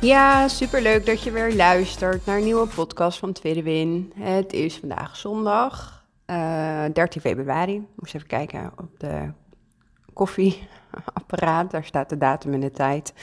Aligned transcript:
Ja, 0.00 0.48
super 0.48 0.82
leuk 0.82 1.06
dat 1.06 1.22
je 1.22 1.30
weer 1.30 1.54
luistert 1.54 2.26
naar 2.26 2.36
een 2.36 2.44
nieuwe 2.44 2.66
podcast 2.66 3.18
van 3.18 3.32
Tweede 3.32 3.62
Win. 3.62 4.12
Het 4.14 4.52
is 4.52 4.76
vandaag 4.76 5.16
zondag, 5.16 6.04
uh, 6.26 6.84
eh, 6.84 6.92
13 6.92 7.20
februari. 7.20 7.86
Moest 7.94 8.14
even 8.14 8.26
kijken 8.26 8.72
op 8.76 9.00
de 9.00 9.32
koffieapparaat. 10.12 11.70
Daar 11.70 11.84
staat 11.84 12.08
de 12.08 12.18
datum 12.18 12.54
en 12.54 12.60
de 12.60 12.70
tijd. 12.70 13.14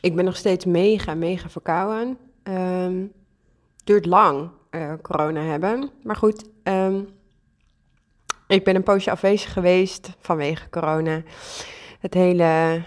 Ik 0.00 0.14
ben 0.16 0.24
nog 0.24 0.36
steeds 0.36 0.64
mega, 0.64 1.14
mega 1.14 1.48
verkouden. 1.48 2.18
Um, 2.42 3.12
duurt 3.84 4.06
lang, 4.06 4.50
uh, 4.70 4.92
corona 5.02 5.40
hebben. 5.40 5.90
Maar 6.02 6.16
goed, 6.16 6.44
um, 6.62 7.08
ik 8.46 8.64
ben 8.64 8.76
een 8.76 8.82
poosje 8.82 9.10
afwezig 9.10 9.52
geweest 9.52 10.10
vanwege 10.20 10.68
corona. 10.68 11.22
Het 12.00 12.14
hele, 12.14 12.82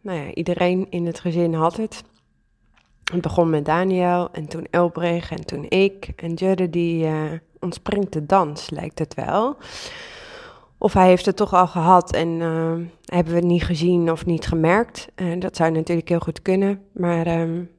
nou 0.00 0.18
ja, 0.18 0.32
iedereen 0.34 0.86
in 0.90 1.06
het 1.06 1.20
gezin 1.20 1.54
had 1.54 1.76
het. 1.76 2.08
Het 3.10 3.20
begon 3.20 3.50
met 3.50 3.64
Daniel 3.64 4.28
en 4.32 4.46
toen 4.46 4.66
Elbrecht 4.70 5.30
en 5.30 5.46
toen 5.46 5.66
ik. 5.68 6.12
En 6.16 6.34
Judde 6.34 6.70
die 6.70 7.04
uh, 7.04 7.22
ontspringt 7.60 8.12
de 8.12 8.26
dans, 8.26 8.70
lijkt 8.70 8.98
het 8.98 9.14
wel. 9.14 9.56
Of 10.78 10.92
hij 10.92 11.06
heeft 11.06 11.26
het 11.26 11.36
toch 11.36 11.54
al 11.54 11.66
gehad 11.66 12.12
en 12.12 12.28
uh, 12.28 12.72
hebben 13.04 13.32
we 13.32 13.38
het 13.38 13.48
niet 13.48 13.64
gezien 13.64 14.10
of 14.10 14.26
niet 14.26 14.46
gemerkt. 14.46 15.08
Uh, 15.16 15.40
dat 15.40 15.56
zou 15.56 15.70
natuurlijk 15.70 16.08
heel 16.08 16.20
goed 16.20 16.42
kunnen. 16.42 16.82
Maar 16.92 17.40
um, 17.40 17.70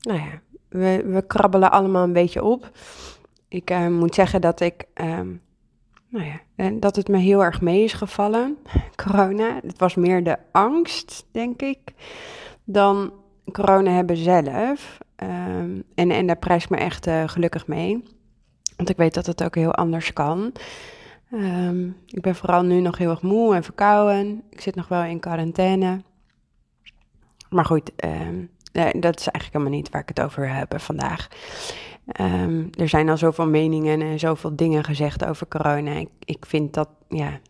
nou 0.00 0.18
ja, 0.18 0.40
we, 0.68 1.02
we 1.06 1.26
krabbelen 1.26 1.70
allemaal 1.70 2.02
een 2.02 2.12
beetje 2.12 2.44
op. 2.44 2.70
Ik 3.48 3.88
moet 3.88 4.14
zeggen 4.14 4.40
dat 4.40 4.60
ik, 4.60 4.84
um, 4.94 5.40
nou 6.08 6.26
ja, 6.56 6.70
dat 6.70 6.96
het 6.96 7.08
me 7.08 7.18
heel 7.18 7.44
erg 7.44 7.60
mee 7.60 7.84
is 7.84 7.92
gevallen, 7.92 8.58
corona. 9.04 9.60
Het 9.62 9.78
was 9.78 9.94
meer 9.94 10.24
de 10.24 10.36
angst, 10.52 11.26
denk 11.30 11.62
ik, 11.62 11.78
dan 12.64 13.12
corona 13.52 13.90
hebben 13.90 14.16
zelf. 14.16 14.98
Um, 15.16 15.82
en, 15.94 16.10
en 16.10 16.26
daar 16.26 16.38
prijs 16.38 16.64
ik 16.64 16.70
me 16.70 16.76
echt 16.76 17.06
uh, 17.06 17.22
gelukkig 17.26 17.66
mee. 17.66 18.02
Want 18.76 18.88
ik 18.88 18.96
weet 18.96 19.14
dat 19.14 19.26
het 19.26 19.44
ook 19.44 19.54
heel 19.54 19.74
anders 19.74 20.12
kan. 20.12 20.52
Um, 21.32 21.96
ik 22.06 22.22
ben 22.22 22.34
vooral 22.34 22.62
nu 22.62 22.80
nog 22.80 22.98
heel 22.98 23.10
erg 23.10 23.22
moe 23.22 23.54
en 23.54 23.62
verkouden. 23.62 24.42
Ik 24.50 24.60
zit 24.60 24.74
nog 24.74 24.88
wel 24.88 25.02
in 25.02 25.20
quarantaine. 25.20 26.02
Maar 27.48 27.64
goed, 27.64 27.92
um, 28.04 28.50
dat 28.72 29.20
is 29.20 29.28
eigenlijk 29.28 29.52
helemaal 29.52 29.72
niet 29.72 29.90
waar 29.90 30.00
ik 30.00 30.08
het 30.08 30.20
over 30.20 30.54
heb 30.54 30.80
vandaag. 30.80 31.28
Er 32.74 32.88
zijn 32.88 33.08
al 33.08 33.16
zoveel 33.16 33.46
meningen 33.46 34.00
en 34.00 34.18
zoveel 34.18 34.56
dingen 34.56 34.84
gezegd 34.84 35.24
over 35.24 35.48
corona. 35.48 35.92
Ik, 35.92 36.08
ik 36.24 36.46
vind 36.46 36.74
dat, 36.74 36.88
ja, 37.08 37.40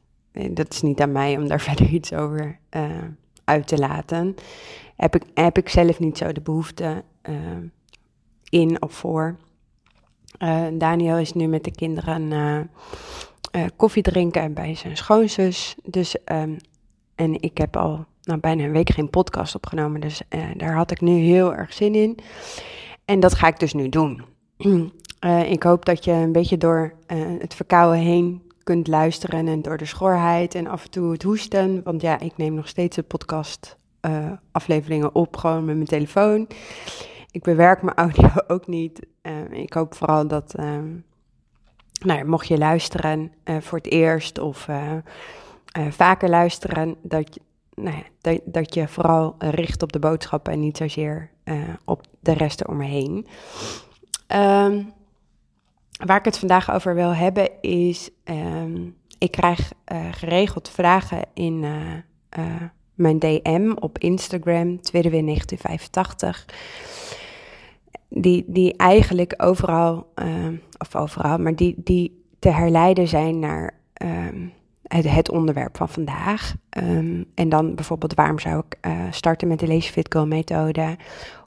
dat 0.51 0.73
is 0.73 0.83
niet 0.83 1.01
aan 1.01 1.13
mij 1.13 1.36
om 1.36 1.48
daar 1.48 1.61
verder 1.70 1.86
iets 1.86 2.13
over 2.13 2.58
uh, 2.77 2.83
uit 3.52 3.67
te 3.67 3.79
laten. 3.79 4.35
Heb 4.96 5.14
ik, 5.14 5.23
heb 5.35 5.58
ik 5.58 5.68
zelf 5.68 5.98
niet 5.98 6.18
zo 6.18 6.33
de 6.33 6.40
behoefte 6.40 7.02
uh, 7.29 7.36
in 8.48 8.83
of 8.83 8.92
voor. 8.92 9.36
Uh, 10.39 10.67
Daniel 10.73 11.17
is 11.18 11.33
nu 11.33 11.46
met 11.46 11.64
de 11.64 11.70
kinderen 11.70 12.70
koffie 13.77 14.02
drinken 14.02 14.55
bij 14.55 14.74
zijn 14.74 14.96
schoonzus. 14.96 15.77
Dus, 15.85 16.17
um, 16.24 16.57
en 17.14 17.42
ik 17.42 17.58
heb 17.58 17.77
al 17.77 18.05
nou, 18.23 18.40
bijna 18.40 18.64
een 18.64 18.73
week 18.73 18.90
geen 18.90 19.11
podcast 19.11 19.55
opgenomen. 19.55 20.01
Dus 20.01 20.23
daar 20.57 20.74
had 20.74 20.90
ik 20.90 21.01
nu 21.01 21.13
heel 21.13 21.55
erg 21.55 21.73
zin 21.73 21.95
in. 21.95 22.19
En 23.05 23.20
dat 23.20 23.34
ga 23.34 23.46
ik 23.46 23.58
dus 23.58 23.73
nu 23.73 23.89
doen. 23.89 24.23
Ik 25.46 25.63
hoop 25.63 25.84
dat 25.84 26.05
je 26.05 26.13
een 26.13 26.33
beetje 26.33 26.58
door 26.58 26.95
het 27.39 27.55
verkouden 27.55 28.01
heen 28.01 28.52
kunt 28.64 28.86
luisteren 28.86 29.48
en 29.48 29.62
door 29.62 29.77
de 29.77 29.84
schorheid 29.84 30.55
en 30.55 30.67
af 30.67 30.84
en 30.84 30.90
toe 30.90 31.12
het 31.12 31.23
hoesten. 31.23 31.83
Want 31.83 32.02
ja, 32.02 32.20
ik 32.20 32.36
neem 32.36 32.55
nog 32.55 32.68
steeds 32.68 32.96
de 32.96 33.02
podcast 33.02 33.77
afleveringen 34.52 35.14
op 35.14 35.36
gewoon 35.36 35.64
met 35.64 35.74
mijn 35.74 35.89
telefoon. 35.89 36.46
Ik 37.30 37.42
bewerk 37.42 37.83
mijn 37.83 37.96
audio 37.96 38.30
ook 38.55 38.67
niet. 38.67 39.06
ik 39.51 39.72
hoop 39.72 39.95
vooral 39.95 40.27
dat, 40.27 40.55
nou 40.56 42.18
ja, 42.18 42.24
mocht 42.24 42.48
je 42.48 42.58
luisteren 42.58 43.33
voor 43.45 43.78
het 43.78 43.90
eerst 43.90 44.39
of 44.39 44.68
vaker 45.90 46.28
luisteren, 46.28 46.96
dat, 47.02 47.39
nou 47.74 47.96
ja, 47.96 48.02
dat, 48.20 48.40
dat 48.45 48.74
je 48.74 48.89
vooral 48.89 49.34
richt 49.39 49.83
op 49.83 49.92
de 49.92 49.98
boodschappen 49.98 50.52
en 50.52 50.61
niet 50.61 50.77
zozeer 50.77 51.30
op 51.84 52.02
de 52.20 52.33
rest 52.33 52.61
eromheen. 52.61 53.27
Um, 54.34 54.92
waar 56.07 56.18
ik 56.18 56.24
het 56.24 56.39
vandaag 56.39 56.73
over 56.73 56.95
wil 56.95 57.14
hebben 57.14 57.48
is, 57.61 58.11
um, 58.24 58.96
ik 59.18 59.30
krijg 59.30 59.73
uh, 59.92 59.98
geregeld 60.11 60.68
vragen 60.68 61.23
in 61.35 61.63
uh, 61.63 62.45
mijn 62.95 63.18
DM 63.18 63.73
op 63.80 63.98
Instagram, 63.98 64.80
tweede 64.80 65.11
weer 65.11 65.24
1985. 65.24 66.46
Die, 68.08 68.45
die 68.46 68.77
eigenlijk 68.77 69.35
overal, 69.36 70.13
of 70.79 70.96
overal, 70.96 71.39
maar 71.39 71.57
die, 71.57 71.74
die 71.77 72.24
te 72.39 72.48
herleiden 72.48 73.08
zijn 73.08 73.39
naar 73.39 73.74
um, 74.02 74.52
het, 74.83 75.11
het 75.11 75.30
onderwerp 75.30 75.77
van 75.77 75.89
vandaag. 75.89 76.55
En 77.34 77.48
dan 77.48 77.74
bijvoorbeeld, 77.74 78.14
waarom 78.14 78.39
zou 78.39 78.63
ik 78.69 78.79
starten 79.11 79.48
met 79.48 79.58
de 79.58 79.67
Lazy 79.67 79.90
Fit 79.90 80.07
Girl 80.13 80.27
methode? 80.27 80.96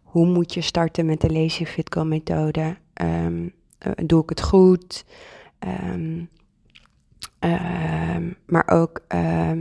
Hoe 0.04 0.26
moet 0.26 0.54
je 0.54 0.62
starten 0.62 1.06
met 1.06 1.22
de 1.22 1.32
Lazy 1.32 1.66
Fit 1.66 1.94
Girl 1.94 2.06
methode? 2.06 2.76
Uh, 3.88 3.92
doe 4.06 4.24
ik 4.24 4.30
het 4.30 4.42
goed? 4.42 5.06
Um, 5.60 6.30
maar 8.46 8.68
ook 8.68 9.02
uh, 9.16 9.52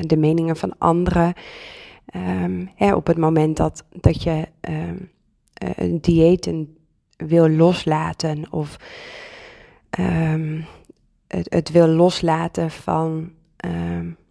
de 0.00 0.16
meningen 0.16 0.56
van 0.56 0.78
anderen. 0.78 1.34
Hè, 2.74 2.94
op 2.94 3.06
het 3.06 3.16
moment 3.16 3.56
dat, 3.56 3.84
dat 3.90 4.22
je 4.22 4.48
een 5.54 6.00
diëten 6.00 6.76
wil 7.16 7.48
loslaten 7.48 8.52
of 8.52 8.76
het, 11.26 11.52
het 11.52 11.70
wil 11.70 11.86
loslaten 11.86 12.70
van 12.70 13.32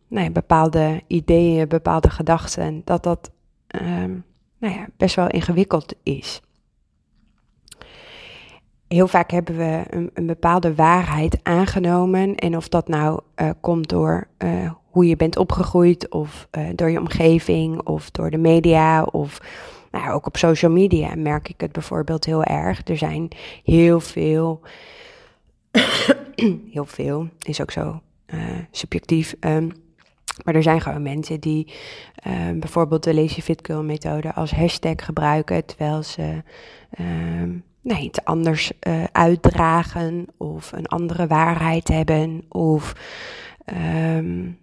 nou 0.08 0.24
ja, 0.24 0.30
bepaalde 0.30 1.02
ideeën, 1.08 1.68
bepaalde 1.68 2.10
gedachten, 2.10 2.82
dat 2.86 3.04
dat 3.04 3.32
nou 4.58 4.74
ja, 4.74 4.88
best 4.98 5.16
wel 5.16 5.28
ingewikkeld 5.28 5.94
is. 6.04 6.42
Heel 8.88 9.08
vaak 9.08 9.32
hebben 9.32 9.58
we 9.58 9.84
een, 10.14 10.26
bepaalde 10.26 10.76
waarheid 10.76 11.40
aangenomen. 11.44 12.36
En 12.36 12.58
of 12.58 12.68
dat 12.68 12.88
nou 12.88 13.22
uh, 13.36 13.50
komt 13.62 13.90
door 13.90 14.28
uh, 14.44 14.72
hoe 14.90 15.08
je 15.08 15.16
bent 15.16 15.38
opgegroeid, 15.38 16.10
of 16.10 16.48
uh, 16.58 16.68
door 16.76 16.90
je 16.90 17.00
omgeving, 17.00 17.82
of 17.82 18.12
door 18.12 18.30
de 18.30 18.38
media, 18.38 19.04
of 19.04 19.42
nou 19.92 20.12
ook 20.12 20.26
op 20.26 20.38
social 20.38 20.72
media 20.72 21.16
merk 21.16 21.50
ik 21.50 21.62
het 21.62 21.72
bijvoorbeeld 21.72 22.26
heel 22.26 22.44
erg. 22.44 22.88
Er 22.88 22.98
zijn 22.98 23.28
heel 23.64 24.00
veel 24.00 24.62
heel 26.74 26.86
veel, 26.86 27.28
is 27.42 27.62
ook 27.62 27.72
zo 27.72 28.02
subjectief. 28.72 29.36
Um, 29.40 29.72
maar 30.44 30.56
er 30.56 30.64
zijn 30.64 30.82
gewoon 30.82 31.02
mensen 31.02 31.40
die 31.40 31.74
bijvoorbeeld 32.56 33.04
de 33.04 33.14
Lazy 33.14 33.42
Fit 33.42 33.60
Girl 33.66 33.84
methode 33.84 34.34
als 34.34 34.52
hashtag 34.52 35.06
gebruiken, 35.06 35.66
terwijl 35.66 36.04
ze 36.04 36.44
uh, 37.00 37.06
iets 37.96 38.24
anders 38.24 38.72
uh, 38.88 39.04
uitdragen 39.12 40.26
of 40.38 40.72
een 40.72 40.86
andere 40.86 41.28
waarheid 41.28 41.88
hebben 41.88 42.46
of 42.50 42.94
um, 44.06 44.58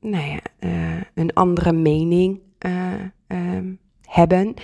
nou 0.00 0.24
ja, 0.26 0.40
een 1.14 1.32
andere 1.32 1.72
mening 1.72 2.40
um, 3.28 3.78
hebben. 4.02 4.54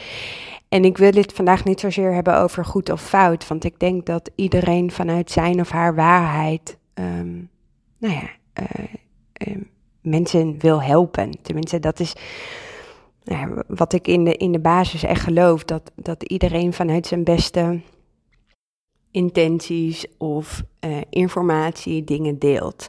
En 0.68 0.84
ik 0.84 0.98
wil 0.98 1.12
het 1.12 1.32
vandaag 1.32 1.64
niet 1.64 1.80
zozeer 1.80 2.14
hebben 2.14 2.38
over 2.38 2.64
goed 2.64 2.90
of 2.90 3.02
fout, 3.02 3.46
want 3.46 3.64
ik 3.64 3.78
denk 3.78 4.06
dat 4.06 4.30
iedereen 4.34 4.90
vanuit 4.90 5.30
zijn 5.30 5.60
of 5.60 5.70
haar 5.70 5.94
waarheid, 5.94 6.78
um, 6.94 7.48
nou 7.98 8.14
ja, 8.14 8.28
mensen 10.00 10.58
wil 10.58 10.82
helpen. 10.82 11.42
Tenminste, 11.42 11.80
dat 11.80 12.00
is 12.00 12.14
nou 13.24 13.40
ja, 13.40 13.62
wat 13.66 13.92
ik 13.92 14.08
in 14.08 14.24
de, 14.24 14.36
in 14.36 14.52
de 14.52 14.58
basis 14.58 15.02
echt 15.02 15.22
geloof, 15.22 15.64
dat, 15.64 15.92
dat 15.94 16.22
iedereen 16.22 16.72
vanuit 16.72 17.06
zijn 17.06 17.24
beste 17.24 17.80
intenties 19.16 20.06
of 20.18 20.62
uh, 20.80 20.96
informatie 21.10 22.04
dingen 22.04 22.38
deelt. 22.38 22.88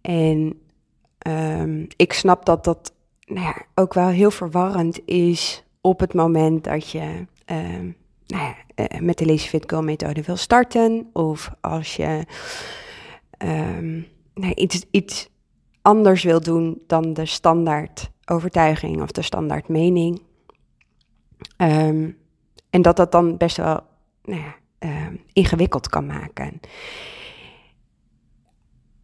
En 0.00 0.60
ehm, 1.18 1.84
ik 1.96 2.12
snap 2.12 2.44
dat 2.44 2.64
dat 2.64 2.94
nou 3.24 3.46
ja, 3.46 3.62
ook 3.74 3.94
wel 3.94 4.08
heel 4.08 4.30
verwarrend 4.30 5.06
is 5.08 5.64
op 5.80 6.00
het 6.00 6.14
moment 6.14 6.64
dat 6.64 6.90
je 6.90 7.26
ehm, 7.44 7.90
nou 8.26 8.42
ja, 8.42 8.56
eh, 8.74 9.00
met 9.00 9.18
de 9.18 9.26
Lazy 9.26 9.48
Fit 9.48 9.64
Girl 9.66 9.82
methode 9.82 10.22
wil 10.22 10.36
starten. 10.36 11.10
Of 11.12 11.50
als 11.60 11.96
je 11.96 12.24
um, 13.38 14.06
nou, 14.34 14.54
iets, 14.54 14.84
iets 14.90 15.28
anders 15.82 16.22
wil 16.22 16.40
doen 16.40 16.82
dan 16.86 17.12
de 17.12 17.26
standaard 17.26 18.10
overtuiging 18.24 19.02
of 19.02 19.10
de 19.10 19.22
standaard 19.22 19.68
mening. 19.68 20.22
en 22.70 22.82
dat 22.82 22.96
dat 22.96 23.12
dan 23.12 23.36
best 23.36 23.56
wel 23.56 23.80
nou 24.24 24.40
ja, 24.40 24.54
ingewikkeld 25.32 25.88
kan 25.88 26.06
maken 26.06 26.60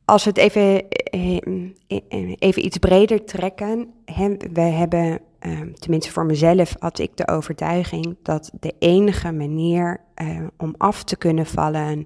als 0.09 0.25
we 0.25 0.31
het 0.31 0.39
even, 0.39 0.89
eh, 0.89 1.37
eh, 1.87 2.35
even 2.39 2.65
iets 2.65 2.79
breder 2.79 3.25
trekken, 3.25 3.93
we 4.53 4.61
hebben, 4.61 5.21
ehm, 5.39 5.73
tenminste 5.73 6.13
voor 6.13 6.27
mezelf 6.27 6.75
had 6.79 6.99
ik 6.99 7.17
de 7.17 7.29
overtuiging 7.29 8.17
dat 8.23 8.51
de 8.61 8.75
enige 8.79 9.33
manier 9.33 10.01
eh, 10.15 10.47
om 10.57 10.75
af 10.77 11.05
te 11.05 11.17
kunnen 11.17 11.47
vallen, 11.47 12.05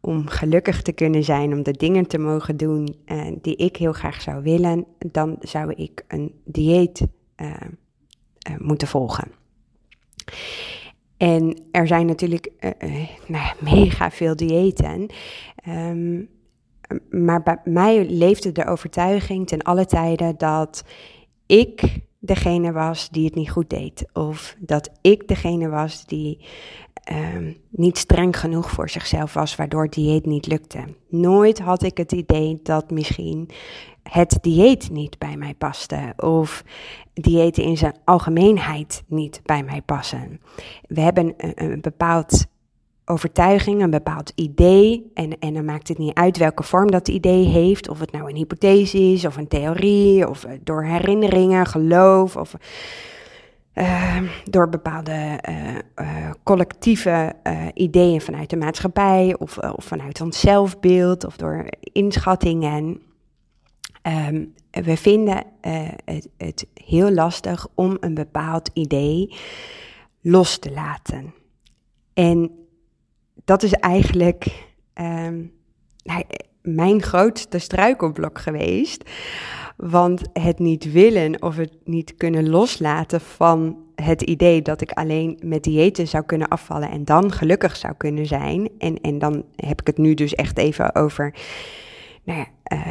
om 0.00 0.28
gelukkig 0.28 0.82
te 0.82 0.92
kunnen 0.92 1.24
zijn, 1.24 1.52
om 1.52 1.62
de 1.62 1.72
dingen 1.72 2.06
te 2.06 2.18
mogen 2.18 2.56
doen 2.56 2.96
die 3.42 3.56
ik 3.56 3.76
heel 3.76 3.92
graag 3.92 4.20
zou 4.20 4.42
willen, 4.42 4.86
dan 4.98 5.36
zou 5.40 5.72
ik 5.72 6.04
een 6.08 6.34
dieet 6.44 7.06
moeten 8.58 8.88
volgen. 8.88 9.30
En 11.16 11.60
er 11.70 11.86
zijn 11.86 12.06
natuurlijk 12.06 12.50
nou, 13.26 13.54
mega 13.60 14.10
veel 14.10 14.36
diëten. 14.36 15.06
Um, 15.68 16.28
maar 17.10 17.42
bij 17.42 17.58
mij 17.64 18.06
leefde 18.08 18.52
de 18.52 18.66
overtuiging 18.66 19.46
ten 19.46 19.62
alle 19.62 19.86
tijden 19.86 20.38
dat 20.38 20.84
ik 21.46 21.98
degene 22.18 22.72
was 22.72 23.08
die 23.08 23.24
het 23.24 23.34
niet 23.34 23.50
goed 23.50 23.70
deed. 23.70 24.06
Of 24.12 24.56
dat 24.58 24.90
ik 25.00 25.28
degene 25.28 25.68
was 25.68 26.04
die 26.06 26.44
um, 27.12 27.56
niet 27.70 27.98
streng 27.98 28.38
genoeg 28.38 28.70
voor 28.70 28.90
zichzelf 28.90 29.34
was, 29.34 29.56
waardoor 29.56 29.82
het 29.82 29.92
dieet 29.92 30.26
niet 30.26 30.46
lukte. 30.46 30.84
Nooit 31.08 31.58
had 31.58 31.82
ik 31.82 31.96
het 31.96 32.12
idee 32.12 32.60
dat 32.62 32.90
misschien 32.90 33.48
het 34.10 34.38
dieet 34.40 34.90
niet 34.90 35.18
bij 35.18 35.36
mij 35.36 35.54
paste. 35.54 36.12
Of 36.16 36.64
diëten 37.14 37.62
in 37.62 37.76
zijn 37.76 37.96
algemeenheid 38.04 39.02
niet 39.06 39.40
bij 39.44 39.62
mij 39.62 39.82
passen. 39.82 40.40
We 40.86 41.00
hebben 41.00 41.34
een, 41.36 41.80
bepaald 41.80 42.46
overtuiging, 43.04 43.82
een 43.82 43.90
bepaald 43.90 44.32
idee. 44.34 45.10
En, 45.14 45.38
en 45.38 45.54
dan 45.54 45.64
maakt 45.64 45.88
het 45.88 45.98
niet 45.98 46.14
uit 46.14 46.36
welke 46.36 46.62
vorm 46.62 46.90
dat 46.90 47.08
idee 47.08 47.44
heeft. 47.44 47.88
Of 47.88 48.00
het 48.00 48.12
nou 48.12 48.28
een 48.28 48.36
hypothese 48.36 48.98
is, 48.98 49.24
of 49.24 49.36
een 49.36 49.48
theorie, 49.48 50.28
of 50.28 50.44
eh, 50.44 50.52
door 50.62 50.84
herinneringen, 50.84 51.66
geloof, 51.66 52.36
of 52.36 52.54
uh, 53.74 54.16
door 54.44 54.68
bepaalde 54.68 55.38
uh, 56.00 56.30
collectieve 56.42 57.32
ideeën 57.74 58.20
vanuit 58.20 58.50
de 58.50 58.56
maatschappij, 58.56 59.36
of, 59.38 59.58
of 59.58 59.84
vanuit 59.84 60.20
ons 60.20 60.40
zelfbeeld, 60.40 61.24
of 61.24 61.36
door 61.36 61.64
inschattingen. 61.80 63.05
Um, 64.06 64.54
we 64.70 64.96
vinden 64.96 65.44
het, 66.04 66.28
het 66.36 66.66
heel 66.74 67.10
lastig 67.10 67.66
om 67.74 67.96
een 68.00 68.14
bepaald 68.14 68.70
idee 68.72 69.36
los 70.20 70.58
te 70.58 70.72
laten. 70.72 71.34
En 72.14 72.50
dat 73.44 73.62
is 73.62 73.72
eigenlijk 73.72 74.66
um, 74.94 75.52
mijn 76.62 77.02
grootste 77.02 77.58
struikelblok 77.58 78.38
geweest. 78.38 79.10
Want 79.76 80.22
het 80.32 80.58
niet 80.58 80.92
willen 80.92 81.42
of 81.42 81.56
het 81.56 81.76
niet 81.84 82.14
kunnen 82.16 82.48
loslaten 82.48 83.20
van 83.20 83.76
het 83.94 84.22
idee 84.22 84.62
dat 84.62 84.80
ik 84.80 84.90
alleen 84.90 85.38
met 85.44 85.62
diëten 85.62 86.08
zou 86.08 86.24
kunnen 86.24 86.48
afvallen 86.48 86.90
en 86.90 87.04
dan 87.04 87.32
gelukkig 87.32 87.76
zou 87.76 87.94
kunnen 87.96 88.26
zijn. 88.26 88.68
En, 88.78 89.00
en 89.00 89.18
dan 89.18 89.44
heb 89.56 89.80
ik 89.80 89.86
het 89.86 89.98
nu 89.98 90.14
dus 90.14 90.34
echt 90.34 90.58
even 90.58 90.94
over 90.94 91.34
nou 92.26 92.38
ja, 92.38 92.46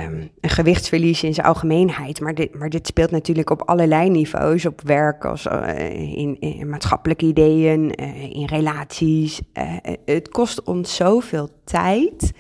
um, 0.05 0.29
een 0.41 0.49
gewichtsverlies 0.49 1.23
in 1.23 1.33
zijn 1.33 1.47
algemeenheid. 1.47 2.19
Maar 2.19 2.33
dit, 2.33 2.55
maar 2.55 2.69
dit 2.69 2.87
speelt 2.87 3.11
natuurlijk 3.11 3.49
op 3.49 3.61
allerlei 3.61 4.09
niveaus. 4.09 4.65
Op 4.65 4.81
werk, 4.81 5.25
als, 5.25 5.45
uh, 5.45 6.37
in, 6.39 6.69
maatschappelijke 6.69 7.25
ideeën, 7.25 8.01
uh, 8.01 8.23
in 8.23 8.45
relaties. 8.45 9.41
Uh, 9.53 9.77
het 10.05 10.29
kost 10.29 10.63
ons 10.63 10.95
zoveel 10.95 11.49
tijd. 11.63 12.31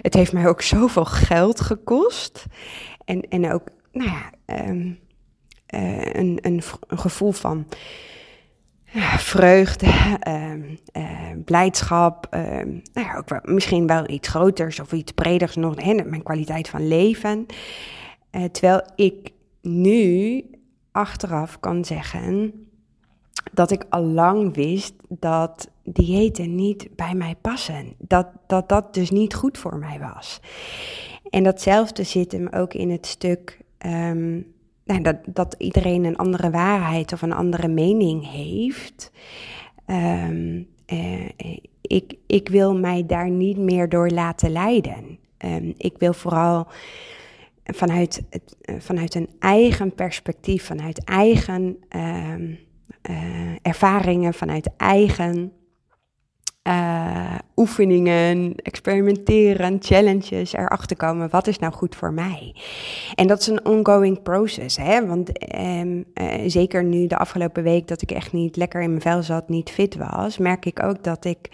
Het 0.00 0.14
heeft 0.14 0.32
mij 0.32 0.48
ook 0.48 0.62
zoveel 0.62 1.04
geld 1.04 1.60
gekost. 1.60 2.44
En, 3.04 3.20
en 3.20 3.52
ook, 3.52 3.62
nou 3.92 4.10
ja, 4.10 4.30
een, 4.46 4.98
een, 6.12 6.38
een 6.42 6.62
gevoel 6.88 7.32
van 7.32 7.66
vreugde, 9.32 9.86
ehm, 10.20 10.62
eh, 10.92 11.04
blijdschap, 11.44 12.26
ehm, 12.30 12.68
nou 12.92 13.06
ja, 13.06 13.16
ook 13.16 13.28
wel, 13.28 13.40
misschien 13.42 13.86
wel 13.86 14.10
iets 14.10 14.28
groters 14.28 14.80
of 14.80 14.92
iets 14.92 15.12
breders 15.12 15.56
nog, 15.56 15.82
hè, 15.82 15.94
mijn 15.94 16.22
kwaliteit 16.22 16.68
van 16.68 16.88
leven. 16.88 17.46
Uh, 18.32 18.44
terwijl 18.44 18.82
ik 18.94 19.30
nu 19.62 20.44
achteraf 20.92 21.60
kan 21.60 21.84
zeggen 21.84 22.52
dat 23.52 23.70
ik 23.70 23.84
al 23.88 24.02
lang 24.02 24.54
wist 24.54 24.94
dat 25.08 25.70
diëten 25.84 26.54
niet 26.54 26.88
bij 26.96 27.14
mij 27.14 27.34
passen. 27.40 27.94
Dat, 27.98 28.26
dat 28.46 28.68
dat 28.68 28.94
dus 28.94 29.10
niet 29.10 29.34
goed 29.34 29.58
voor 29.58 29.76
mij 29.76 29.98
was. 29.98 30.40
En 31.30 31.42
datzelfde 31.42 32.02
zit 32.02 32.32
hem 32.32 32.48
ook 32.48 32.74
in 32.74 32.90
het 32.90 33.06
stuk 33.06 33.58
nou, 34.88 35.02
dat, 35.02 35.16
dat 35.26 35.54
iedereen 35.58 36.04
een 36.04 36.16
andere 36.16 36.50
waarheid 36.50 37.12
of 37.12 37.22
een 37.22 37.32
andere 37.32 37.68
mening 37.68 38.30
heeft. 38.30 39.10
Um, 39.86 40.68
ik, 41.80 42.14
ik 42.26 42.48
wil 42.48 42.76
mij 42.76 43.06
daar 43.06 43.30
niet 43.30 43.58
meer 43.58 43.88
door 43.88 44.08
laten 44.08 44.50
leiden. 44.50 45.18
Um, 45.44 45.74
ik 45.76 45.94
wil 45.98 46.12
vooral 46.12 46.66
vanuit, 47.64 48.22
eh, 48.30 48.74
vanuit 48.78 49.14
een 49.14 49.28
eigen 49.38 49.94
perspectief, 49.94 50.64
vanuit 50.64 51.04
eigen 51.04 51.76
um, 51.96 52.58
uh, 53.10 53.56
ervaringen, 53.62 54.34
vanuit 54.34 54.70
eigen 54.76 55.52
uh, 56.68 57.34
oefeningen, 57.56 58.54
experimenteren, 58.56 59.76
challenges, 59.80 60.52
erachter 60.52 60.96
komen 60.96 61.30
wat 61.30 61.46
is 61.46 61.58
nou 61.58 61.72
goed 61.72 61.96
voor 61.96 62.12
mij. 62.12 62.54
En 63.14 63.26
dat 63.26 63.40
is 63.40 63.46
een 63.46 63.66
ongoing 63.66 64.22
process, 64.22 64.76
hè? 64.76 65.06
want 65.06 65.54
um, 65.56 66.04
uh, 66.14 66.34
zeker 66.46 66.84
nu 66.84 67.06
de 67.06 67.16
afgelopen 67.16 67.62
week 67.62 67.88
dat 67.88 68.02
ik 68.02 68.10
echt 68.10 68.32
niet 68.32 68.56
lekker 68.56 68.82
in 68.82 68.88
mijn 68.88 69.00
vel 69.00 69.22
zat, 69.22 69.48
niet 69.48 69.70
fit 69.70 69.96
was, 69.96 70.38
merk 70.38 70.64
ik 70.64 70.82
ook 70.82 71.04
dat 71.04 71.24
ik, 71.24 71.48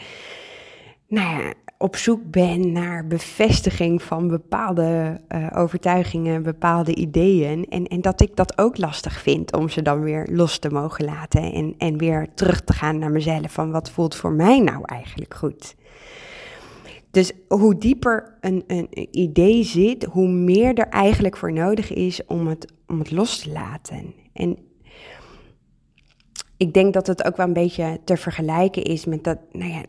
nou 1.08 1.42
ja, 1.42 1.52
op 1.78 1.96
zoek 1.96 2.30
ben 2.30 2.73
naar 2.73 3.06
bevestiging 3.06 4.02
van 4.02 4.28
bepaalde 4.28 5.20
uh, 5.28 5.46
overtuigingen, 5.54 6.42
bepaalde 6.42 6.94
ideeën. 6.94 7.66
En, 7.68 7.87
en 7.87 8.00
dat 8.00 8.20
ik 8.20 8.37
dat 8.37 8.58
ook 8.58 8.78
lastig 8.78 9.20
vind 9.20 9.56
om 9.56 9.68
ze 9.68 9.82
dan 9.82 10.00
weer 10.00 10.28
los 10.30 10.58
te 10.58 10.70
mogen 10.70 11.04
laten. 11.04 11.52
En, 11.52 11.75
en 11.78 11.99
weer 11.99 12.34
terug 12.34 12.64
te 12.64 12.73
gaan 12.73 12.99
naar 12.99 13.11
mezelf 13.11 13.52
van 13.52 13.70
wat 13.70 13.90
voelt 13.90 14.14
voor 14.14 14.32
mij 14.32 14.61
nou 14.61 14.80
eigenlijk 14.84 15.34
goed. 15.34 15.75
Dus 17.11 17.32
hoe 17.49 17.78
dieper 17.78 18.37
een, 18.40 18.64
een 18.66 19.08
idee 19.11 19.62
zit, 19.62 20.04
hoe 20.04 20.28
meer 20.28 20.75
er 20.75 20.88
eigenlijk 20.88 21.37
voor 21.37 21.52
nodig 21.52 21.92
is 21.92 22.26
om 22.26 22.46
het, 22.46 22.73
om 22.87 22.99
het 22.99 23.11
los 23.11 23.38
te 23.38 23.52
laten. 23.52 24.14
En 24.32 24.58
ik 26.56 26.73
denk 26.73 26.94
dat 26.94 27.06
het 27.06 27.25
ook 27.25 27.37
wel 27.37 27.46
een 27.46 27.52
beetje 27.52 28.00
te 28.04 28.16
vergelijken 28.16 28.82
is 28.82 29.04
met 29.04 29.25
dat, 29.25 29.38
nou 29.52 29.70
ja, 29.70 29.82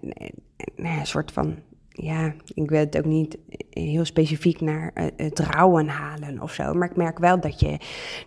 nou 0.75 0.95
ja, 0.95 1.03
soort 1.03 1.31
van 1.31 1.55
ja, 1.89 2.33
ik 2.53 2.69
wil 2.69 2.79
het 2.79 2.97
ook 2.97 3.05
niet 3.05 3.37
heel 3.69 4.05
specifiek 4.05 4.61
naar 4.61 4.91
uh, 4.95 5.05
het 5.17 5.39
rouwen 5.39 5.87
halen 5.87 6.41
of 6.41 6.53
zo. 6.53 6.73
Maar 6.73 6.89
ik 6.89 6.95
merk 6.95 7.19
wel 7.19 7.39
dat, 7.39 7.59
je, 7.59 7.77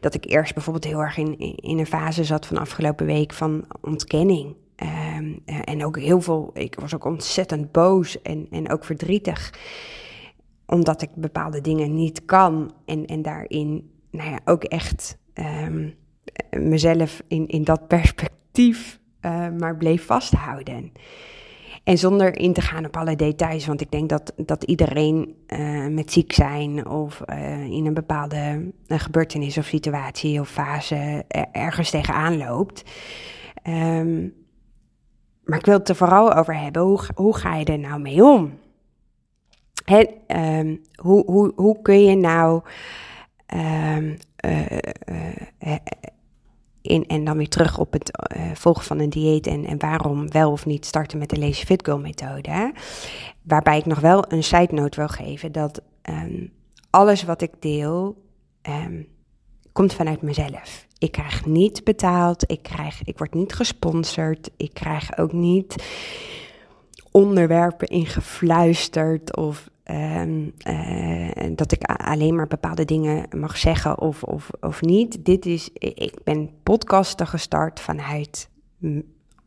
dat 0.01 0.15
ik 0.15 0.25
eerst 0.25 0.55
bijvoorbeeld 0.55 0.85
heel 0.85 1.01
erg 1.01 1.17
in, 1.17 1.39
in 1.39 1.79
een 1.79 1.87
fase 1.87 2.25
zat 2.25 2.47
van 2.47 2.59
afgelopen 2.59 3.07
week 3.07 3.33
van 3.33 3.65
ontkenning. 3.81 4.57
Ehm, 4.77 5.33
eh, 5.45 5.59
en 5.65 5.85
ook 5.85 5.99
heel 5.99 6.21
veel, 6.21 6.51
ik 6.55 6.81
was 6.81 6.95
ook 6.95 7.05
ontzettend 7.05 7.73
boos 7.73 8.23
en, 8.23 8.47
en 8.51 8.71
ook 8.71 8.85
verdrietig. 8.85 9.55
Omdat 10.67 11.03
ik 11.03 11.11
bepaalde 11.15 11.61
dingen 11.61 11.95
niet 11.95 12.25
kan. 12.25 12.73
En, 12.85 13.07
en 13.07 13.23
daarin, 13.23 13.91
nou 14.11 14.31
ja, 14.31 14.39
ook 14.45 14.65
echt 14.65 15.19
um, 15.35 15.95
mezelf 16.51 17.23
in, 17.29 17.47
in 17.49 17.65
dat 17.65 17.87
perspectief 17.87 19.01
uh, 19.21 19.49
maar 19.59 19.77
bleef 19.77 20.07
vasthouden. 20.07 20.93
En 21.89 21.99
zonder 21.99 22.39
in 22.39 22.53
te 22.53 22.61
gaan 22.61 22.85
op 22.85 22.97
alle 22.97 23.17
details, 23.17 23.67
want 23.67 23.81
ik 23.81 23.91
denk 23.91 24.09
dat, 24.09 24.33
dat 24.37 24.65
iedereen 24.65 25.35
uh, 25.47 25.87
met 25.87 26.13
ziek 26.13 26.33
zijn 26.33 26.89
of 26.89 27.23
uh, 27.27 27.65
in 27.65 27.87
een 27.87 27.95
bepaalde 27.95 28.73
uh, 28.87 28.99
gebeurtenis 28.99 29.59
of 29.59 29.65
situatie 29.65 30.41
of 30.41 30.49
fase 30.49 31.25
ergens 31.53 31.91
tegenaan 31.91 32.37
loopt. 32.37 32.83
Um, 33.69 34.35
maar 35.45 35.59
ik 35.59 35.65
wil 35.65 35.79
het 35.79 35.89
er 35.89 35.97
vooral 35.97 36.35
over 36.35 36.61
hebben, 36.61 36.83
hoe, 37.15 37.37
ga 37.37 37.57
je 37.57 37.65
er 37.65 37.79
nou 37.79 38.01
mee 38.01 38.25
om? 38.25 38.59
He, 39.85 40.05
um, 40.59 40.81
hoe, 40.95 41.25
hoe, 41.25 41.53
hoe 41.57 41.83
kun 41.83 42.05
je 42.05 42.17
nou 42.17 42.63
Ehm, 43.49 44.15
en 46.83 47.25
dan 47.25 47.37
weer 47.37 47.49
terug 47.49 47.79
op 47.79 47.93
het 47.93 48.11
volgen 48.55 48.85
van 48.85 48.99
een 48.99 49.11
dieet 49.11 49.47
en, 49.47 49.65
en 49.65 49.79
waarom 49.79 50.31
wel 50.31 50.51
of 50.51 50.67
niet 50.67 50.87
starten 50.87 51.19
met 51.19 51.31
de 51.31 51.39
Lazy 51.39 51.65
Fit 51.65 51.85
Girl 51.85 51.99
methode. 51.99 52.73
Waarbij 53.43 53.79
ik 53.79 53.87
nog 53.87 54.01
wel 54.01 54.33
een 54.33 54.43
side 54.43 54.75
note 54.75 54.99
wil 54.99 55.09
geven 55.09 55.53
dat 55.53 55.83
ehm, 56.03 56.47
alles 56.91 57.23
wat 57.23 57.43
ik 57.43 57.53
deel 57.59 58.23
um, 58.63 59.09
komt 59.73 59.93
vanuit 59.93 60.23
mezelf. 60.23 60.87
Ik 60.99 61.13
krijg 61.13 61.47
niet 61.47 61.85
betaald, 61.85 62.51
ik, 62.51 62.63
krijg, 62.63 63.03
ik 63.05 63.19
word 63.19 63.35
niet 63.35 63.53
gesponsord, 63.53 64.51
ik 64.57 64.75
krijg 64.75 65.19
ook 65.19 65.33
niet 65.33 65.85
onderwerpen 67.11 67.89
ingefluisterd 67.89 69.37
of 69.37 69.69
um, 69.91 70.53
uh, 70.69 71.51
dat 71.55 71.73
ik 71.73 71.83
alleen 71.83 72.35
maar 72.35 72.47
bepaalde 72.47 72.85
dingen 72.85 73.27
mag 73.37 73.57
zeggen 73.57 73.99
of, 73.99 74.23
of, 74.23 74.51
of 74.61 74.81
niet. 74.81 75.25
Dit 75.25 75.47
is, 75.47 75.71
ik 75.79 76.15
ben 76.25 76.51
podcasten 76.63 77.27
gestart 77.27 77.81
vanuit 77.81 78.49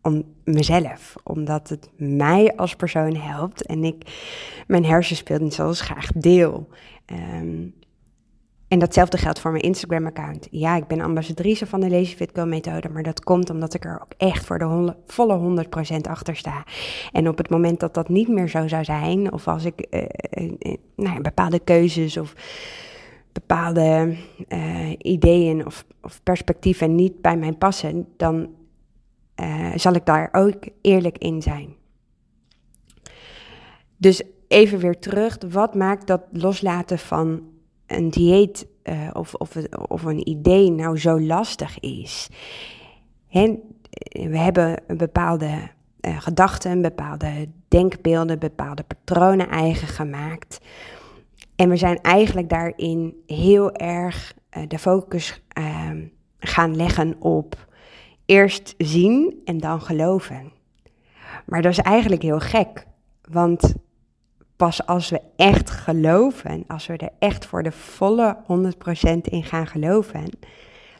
om 0.02 0.24
mezelf, 0.44 1.16
omdat 1.24 1.70
het 1.70 1.90
mij 1.98 2.56
als 2.56 2.76
persoon 2.76 3.16
helpt 3.16 3.66
en 3.66 3.84
ik 3.84 4.04
mijn 4.68 4.86
hersenspeelden 4.86 5.52
zoals 5.52 5.82
graag 5.82 6.12
deel. 6.12 6.68
Um, 7.40 7.74
en 8.72 8.80
datzelfde 8.80 9.18
geldt 9.18 9.40
voor 9.40 9.52
mijn 9.52 9.64
Instagram-account. 9.64 10.48
Ja, 10.52 10.76
ik 10.76 10.88
ben 10.88 11.02
ambassadrice 11.02 11.68
van 11.68 11.80
de 11.80 11.90
Lazy 11.90 12.16
Fit 12.16 12.30
Go 12.34 12.46
methode, 12.46 12.90
maar 12.90 13.04
dat 13.04 13.24
komt 13.24 13.50
omdat 13.50 13.74
ik 13.74 13.86
er 13.86 14.02
ook 14.02 14.14
echt 14.18 14.46
voor 14.46 14.60
de 14.60 14.96
volle 15.06 15.66
100% 15.96 16.02
achter 16.02 16.36
sta. 16.36 16.64
En 17.12 17.28
op 17.28 17.38
het 17.38 17.50
moment 17.50 17.80
dat 17.80 17.94
dat 17.94 18.10
niet 18.10 18.28
meer 18.28 18.48
zo 18.48 18.68
zou 18.68 18.84
zijn, 18.84 19.34
of 19.34 19.48
als 19.48 19.66
ik 19.66 19.88
uh, 19.90 20.02
uh, 20.40 20.76
nou 20.96 21.16
ja, 21.16 21.22
bepaalde 21.22 21.60
keuzes 21.60 22.18
of 22.18 22.34
bepaalde 23.32 24.16
ideeën 24.98 25.66
of, 25.66 25.86
of, 26.02 26.24
perspectieven 26.24 26.96
niet 26.96 27.22
bij 27.22 27.38
mij 27.38 27.54
passen, 27.54 28.08
dan 28.18 28.50
zal 29.76 29.94
ik 29.94 30.06
daar 30.06 30.30
ook 30.32 30.64
eerlijk 30.82 31.18
in 31.18 31.42
zijn. 31.42 31.76
Dus 33.98 34.22
even 34.48 34.80
weer 34.80 35.00
terug, 35.00 35.38
wat 35.50 35.76
maakt 35.76 36.08
dat 36.08 36.22
loslaten 36.32 37.00
van 37.00 37.51
een 37.98 38.10
dieet 38.10 38.68
uh, 38.84 39.10
of, 39.14 39.34
of, 39.34 39.56
of 39.88 40.04
een 40.04 40.30
idee 40.30 40.72
nou 40.72 41.00
zo 41.00 41.22
lastig 41.22 41.80
is. 41.80 42.30
we 44.12 44.38
hebben 44.38 44.82
een 44.88 44.98
bepaalde 44.98 45.70
uh, 46.02 46.22
gedachten, 46.22 46.82
bepaalde 46.82 47.50
denkbeelden, 47.68 48.40
bepaalde 48.40 48.84
patronen 48.84 49.50
eigen 49.50 49.88
gemaakt. 49.88 50.60
En 51.56 51.70
we 51.70 51.76
zijn 51.76 52.02
eigenlijk 52.02 52.50
daarin 52.50 53.14
heel 53.26 53.72
erg 53.72 54.34
uh, 54.58 54.64
de 54.68 54.80
focus 54.80 55.42
ehm, 55.48 56.06
gaan 56.40 56.76
leggen 56.76 57.16
op 57.20 57.68
eerst 58.26 58.76
zien 58.78 59.42
en 59.46 59.58
dan 59.58 59.82
geloven. 59.82 60.52
Maar 61.46 61.62
dat 61.62 61.72
is 61.72 61.80
eigenlijk 61.80 62.22
heel 62.22 62.40
gek, 62.40 62.86
want 63.30 63.76
pas 64.62 64.86
als 64.86 65.10
we 65.10 65.22
echt 65.36 65.70
geloven, 65.70 66.64
als 66.68 66.88
we 66.88 66.98
er 66.98 67.10
echt 67.20 67.46
voor 67.46 67.64
de 67.64 67.72
volle 67.72 68.38
100% 68.42 69.22
in 69.22 69.44
gaan 69.44 69.68
geloven, 69.68 70.30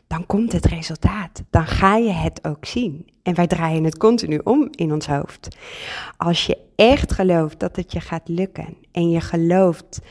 dan 0.08 0.26
komt 0.26 0.52
het 0.52 0.66
resultaat. 0.66 1.44
Dan 1.50 1.68
ga 1.68 1.96
je 1.96 2.12
het 2.12 2.48
ook 2.48 2.66
zien. 2.66 3.08
En 3.24 3.36
wij 3.36 3.48
draaien 3.48 3.84
het 3.84 3.98
continu 3.98 4.40
om 4.44 4.68
in 4.72 4.94
ons 4.94 5.08
hoofd. 5.08 5.58
Als 6.18 6.46
je 6.46 6.58
echt 6.76 7.12
gelooft 7.12 7.60
dat 7.60 7.76
het 7.76 7.92
je 7.92 8.00
gaat 8.00 8.28
lukken 8.28 8.78
en 8.92 9.10
je 9.10 9.22
gelooft 9.22 10.02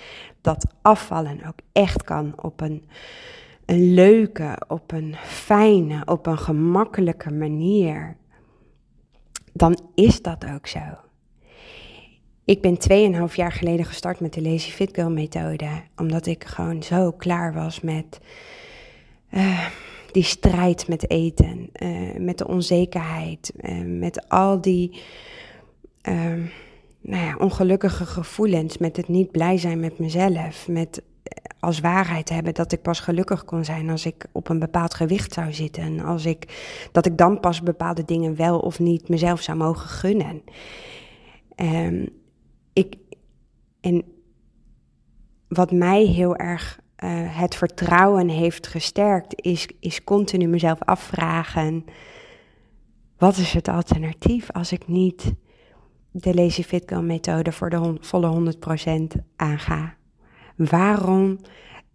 dat 0.41 0.67
afvallen 0.83 1.45
ook 1.47 1.59
echt 1.73 2.03
kan 2.03 2.33
op 2.43 2.61
een, 2.61 2.89
een 3.67 3.95
leuke, 3.95 4.63
op 4.69 4.93
een 4.93 5.17
fijne, 5.23 6.03
op 6.05 6.27
een 6.27 6.39
gemakkelijke 6.39 7.33
manier, 7.33 8.17
dan 9.53 9.81
is 9.95 10.23
dat 10.23 10.47
ook 10.55 10.67
zo. 10.67 11.10
Ik 12.45 12.61
ben 12.61 12.79
2,5 13.29 13.35
jaar 13.35 13.53
geleden 13.53 13.85
gestart 13.85 14.21
met 14.21 14.33
de 14.33 14.43
Lazy 14.43 14.71
Fit 14.71 14.95
Girl 14.95 15.11
methode. 15.11 15.69
Omdat 15.97 16.27
ik 16.27 16.45
gewoon 16.45 16.83
zo 16.83 17.13
klaar 17.13 17.55
was 17.55 17.81
met 17.81 18.21
uh, 19.31 19.67
die 20.13 20.23
strijd 20.23 20.89
met 20.89 21.11
eten. 21.11 21.71
Uh, 21.83 22.17
met 22.19 22.39
de 22.39 22.47
onzekerheid. 22.49 23.53
Uh, 23.61 23.99
met 23.99 24.29
al 24.29 24.61
die 24.61 25.01
nou 27.01 27.25
ja, 27.25 27.37
ongelukkige 27.39 28.07
gevoelens. 28.07 28.79
Met 28.79 28.97
het 28.97 29.09
niet 29.09 29.31
blij 29.31 29.59
zijn 29.59 29.81
met 29.81 29.99
mezelf. 29.99 30.69
Met 30.69 31.03
als 31.61 31.81
waarheid 31.81 32.29
hebben 32.29 32.55
dat 32.55 32.73
ik 32.73 32.83
pas 32.83 33.01
gelukkig 33.01 33.45
kon 33.45 33.65
zijn 33.65 33.91
als 33.91 34.07
ik 34.07 34.27
op 34.33 34.49
een 34.49 34.59
bepaald 34.59 34.95
gewicht 34.95 35.33
zou 35.33 35.53
zitten. 35.53 35.83
En 35.83 36.01
als 36.01 36.25
ik, 36.25 36.47
dat 36.93 37.07
ik 37.07 37.17
dan 37.17 37.41
pas 37.41 37.63
bepaalde 37.63 38.05
dingen 38.05 38.37
wel 38.37 38.59
of 38.59 38.79
niet 38.79 39.09
mezelf 39.09 39.41
zou 39.41 39.59
mogen 39.59 39.89
gunnen. 39.89 40.43
Um, 41.57 42.20
en 43.81 44.05
wat 45.49 45.73
mij 45.73 46.05
heel 46.05 46.37
erg 46.37 46.81
uh, 47.05 47.11
het 47.39 47.55
vertrouwen 47.55 48.29
heeft 48.29 48.67
gesterkt, 48.67 49.43
is, 49.43 49.69
is 49.81 50.05
continu 50.05 50.47
mezelf 50.47 50.79
afvragen: 50.81 51.85
wat 53.19 53.37
is 53.37 53.53
het 53.53 53.69
alternatief 53.69 54.51
als 54.51 54.73
ik 54.73 54.89
niet 54.89 55.33
de 56.11 56.35
Lazy 56.35 56.63
Fit 56.63 56.83
Girl 56.87 57.03
methode 57.03 57.53
voor 57.53 57.71
de 57.71 57.97
volle 58.01 58.55
100% 59.17 59.21
aanga? 59.37 59.95
Waarom 60.57 61.39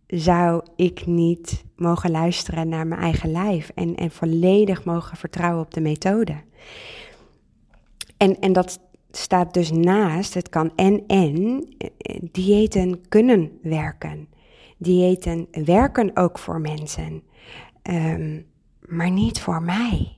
zou 0.07 0.63
ik 0.75 1.05
niet 1.05 1.63
mogen 1.75 2.11
luisteren 2.11 2.69
naar 2.69 2.87
mijn 2.87 3.01
eigen 3.01 3.31
lijf 3.31 3.69
en, 3.75 3.95
en 3.95 4.11
volledig 4.11 4.83
mogen 4.83 5.17
vertrouwen 5.17 5.63
op 5.63 5.73
de 5.73 5.81
methode? 5.81 6.35
En, 8.17 8.39
en 8.39 8.53
dat, 8.53 8.79
staat 9.17 9.53
dus 9.53 9.71
naast, 9.71 10.33
het 10.33 10.49
kan 10.49 10.71
en 10.75 11.03
en, 11.07 11.67
diëten 12.31 13.07
kunnen 13.09 13.59
werken. 13.61 14.27
Diëten 14.77 15.47
werken 15.51 16.15
ook 16.15 16.39
voor 16.39 16.61
mensen, 16.61 17.23
um, 17.83 18.45
maar 18.79 19.11
niet 19.11 19.39
voor 19.39 19.61
mij. 19.61 20.17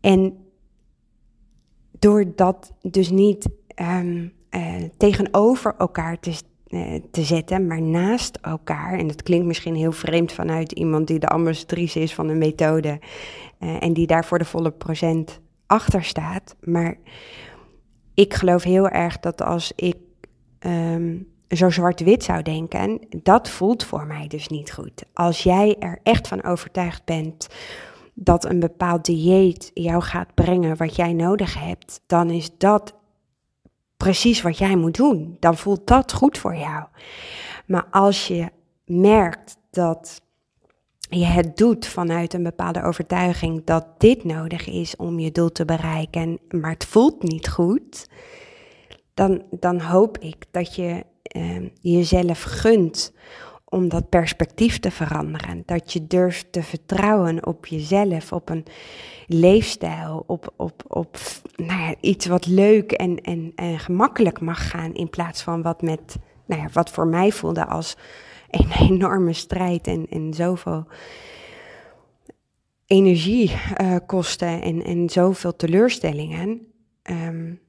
En 0.00 0.36
door 1.98 2.32
dat 2.36 2.72
dus 2.80 3.10
niet 3.10 3.48
um, 3.80 4.32
uh, 4.50 4.74
tegenover 4.96 5.74
elkaar 5.78 6.20
te, 6.20 6.32
uh, 6.68 6.94
te 7.10 7.22
zetten, 7.22 7.66
maar 7.66 7.82
naast 7.82 8.36
elkaar, 8.36 8.98
en 8.98 9.06
dat 9.06 9.22
klinkt 9.22 9.46
misschien 9.46 9.74
heel 9.74 9.92
vreemd 9.92 10.32
vanuit 10.32 10.72
iemand 10.72 11.06
die 11.06 11.18
de 11.18 11.28
ambassadrice 11.28 12.00
is 12.00 12.14
van 12.14 12.28
een 12.28 12.38
methode 12.38 12.98
en 13.58 13.92
die 13.92 14.06
daar 14.06 14.24
voor 14.24 14.38
de 14.38 14.44
volle 14.44 14.70
procent 14.70 15.40
achter 15.70 16.04
staat. 16.04 16.56
Maar 16.60 16.96
ik 18.14 18.34
geloof 18.34 18.62
heel 18.62 18.88
erg 18.88 19.18
dat 19.18 19.42
als 19.42 19.72
ik 19.76 19.96
um, 20.60 21.28
zo 21.48 21.70
zwart-wit 21.70 22.24
zou 22.24 22.42
denken, 22.42 23.00
dat 23.22 23.48
voelt 23.48 23.84
voor 23.84 24.06
mij 24.06 24.26
dus 24.26 24.48
niet 24.48 24.72
goed. 24.72 25.04
Als 25.12 25.42
jij 25.42 25.76
er 25.78 25.98
echt 26.02 26.28
van 26.28 26.42
overtuigd 26.44 27.04
bent 27.04 27.48
dat 28.14 28.44
een 28.44 28.60
bepaald 28.60 29.04
dieet 29.04 29.70
jou 29.74 30.02
gaat 30.02 30.34
brengen 30.34 30.76
wat 30.76 30.96
jij 30.96 31.12
nodig 31.12 31.60
hebt, 31.60 32.00
dan 32.06 32.30
is 32.30 32.50
dat 32.58 32.94
precies 33.96 34.42
wat 34.42 34.58
jij 34.58 34.76
moet 34.76 34.96
doen. 34.96 35.36
Dan 35.40 35.56
voelt 35.56 35.86
dat 35.86 36.12
goed 36.12 36.38
voor 36.38 36.56
jou. 36.56 36.84
Maar 37.66 37.86
als 37.90 38.28
je 38.28 38.48
merkt 38.84 39.56
dat 39.70 40.22
je 41.10 41.24
het 41.24 41.56
doet 41.56 41.86
vanuit 41.86 42.34
een 42.34 42.42
bepaalde 42.42 42.82
overtuiging 42.82 43.64
dat 43.64 43.86
dit 43.98 44.24
nodig 44.24 44.68
is 44.68 44.96
om 44.96 45.18
je 45.18 45.32
doel 45.32 45.52
te 45.52 45.64
bereiken, 45.64 46.38
maar 46.48 46.70
het 46.70 46.84
voelt 46.84 47.22
niet 47.22 47.48
goed, 47.48 48.08
dan, 49.14 49.42
dan 49.50 49.80
hoop 49.80 50.18
ik 50.18 50.44
dat 50.50 50.74
je 50.74 51.04
uh, 51.36 51.68
jezelf 51.80 52.42
gunt 52.42 53.12
om 53.64 53.88
dat 53.88 54.08
perspectief 54.08 54.78
te 54.78 54.90
veranderen. 54.90 55.62
Dat 55.66 55.92
je 55.92 56.06
durft 56.06 56.52
te 56.52 56.62
vertrouwen 56.62 57.46
op 57.46 57.66
jezelf, 57.66 58.32
op 58.32 58.48
een 58.48 58.64
leefstijl, 59.26 60.24
op, 60.26 60.52
op, 60.56 60.82
op 60.86 61.16
nou 61.56 61.80
ja, 61.80 61.94
iets 62.00 62.26
wat 62.26 62.46
leuk 62.46 62.92
en, 62.92 63.20
en, 63.20 63.52
en 63.54 63.78
gemakkelijk 63.78 64.40
mag 64.40 64.70
gaan, 64.70 64.94
in 64.94 65.10
plaats 65.10 65.42
van 65.42 65.62
wat, 65.62 65.82
met, 65.82 66.16
nou 66.46 66.60
ja, 66.62 66.68
wat 66.72 66.90
voor 66.90 67.06
mij 67.06 67.30
voelde 67.32 67.66
als 67.66 67.96
een 68.50 68.70
enorme 68.90 69.32
strijd 69.32 69.86
en, 69.86 70.06
en 70.08 70.34
zoveel 70.34 70.86
energie 72.90 73.52
uh, 73.80 73.96
kosten 74.06 74.62
en, 74.62 74.84
en 74.84 75.10
zoveel 75.10 75.56
teleurstellingen, 75.56 76.66
um, 77.02 77.60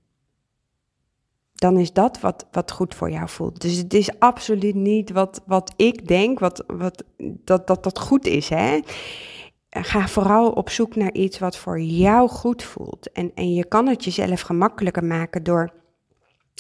dan 1.54 1.78
is 1.78 1.94
dat 1.94 2.20
wat, 2.20 2.48
wat 2.52 2.72
goed 2.72 2.96
voor 2.96 3.12
jou 3.12 3.30
voelt. 3.30 3.62
Dus 3.62 3.76
het 3.76 3.94
is 3.94 4.20
absoluut 4.20 4.76
niet 4.76 5.12
wat, 5.12 5.42
wat 5.46 5.74
ik 5.76 6.08
denk, 6.08 6.40
wat, 6.40 6.64
wat, 6.68 7.04
dat, 7.18 7.68
dat 7.68 7.84
dat 7.84 8.00
goed 8.00 8.26
is. 8.26 8.50
Hè? 8.50 8.80
Ga 9.70 10.08
vooral 10.08 10.52
op 10.52 10.70
zoek 10.70 10.96
naar 10.96 11.14
iets 11.14 11.40
wat 11.40 11.58
voor 11.58 11.80
jou 11.80 12.30
goed 12.30 12.64
voelt. 12.64 13.12
En, 13.12 13.32
en 13.36 13.54
je 13.54 13.66
kan 13.66 13.88
het 13.88 14.04
jezelf 14.04 14.42
gemakkelijker 14.42 15.04
maken 15.04 15.44
door 15.44 15.81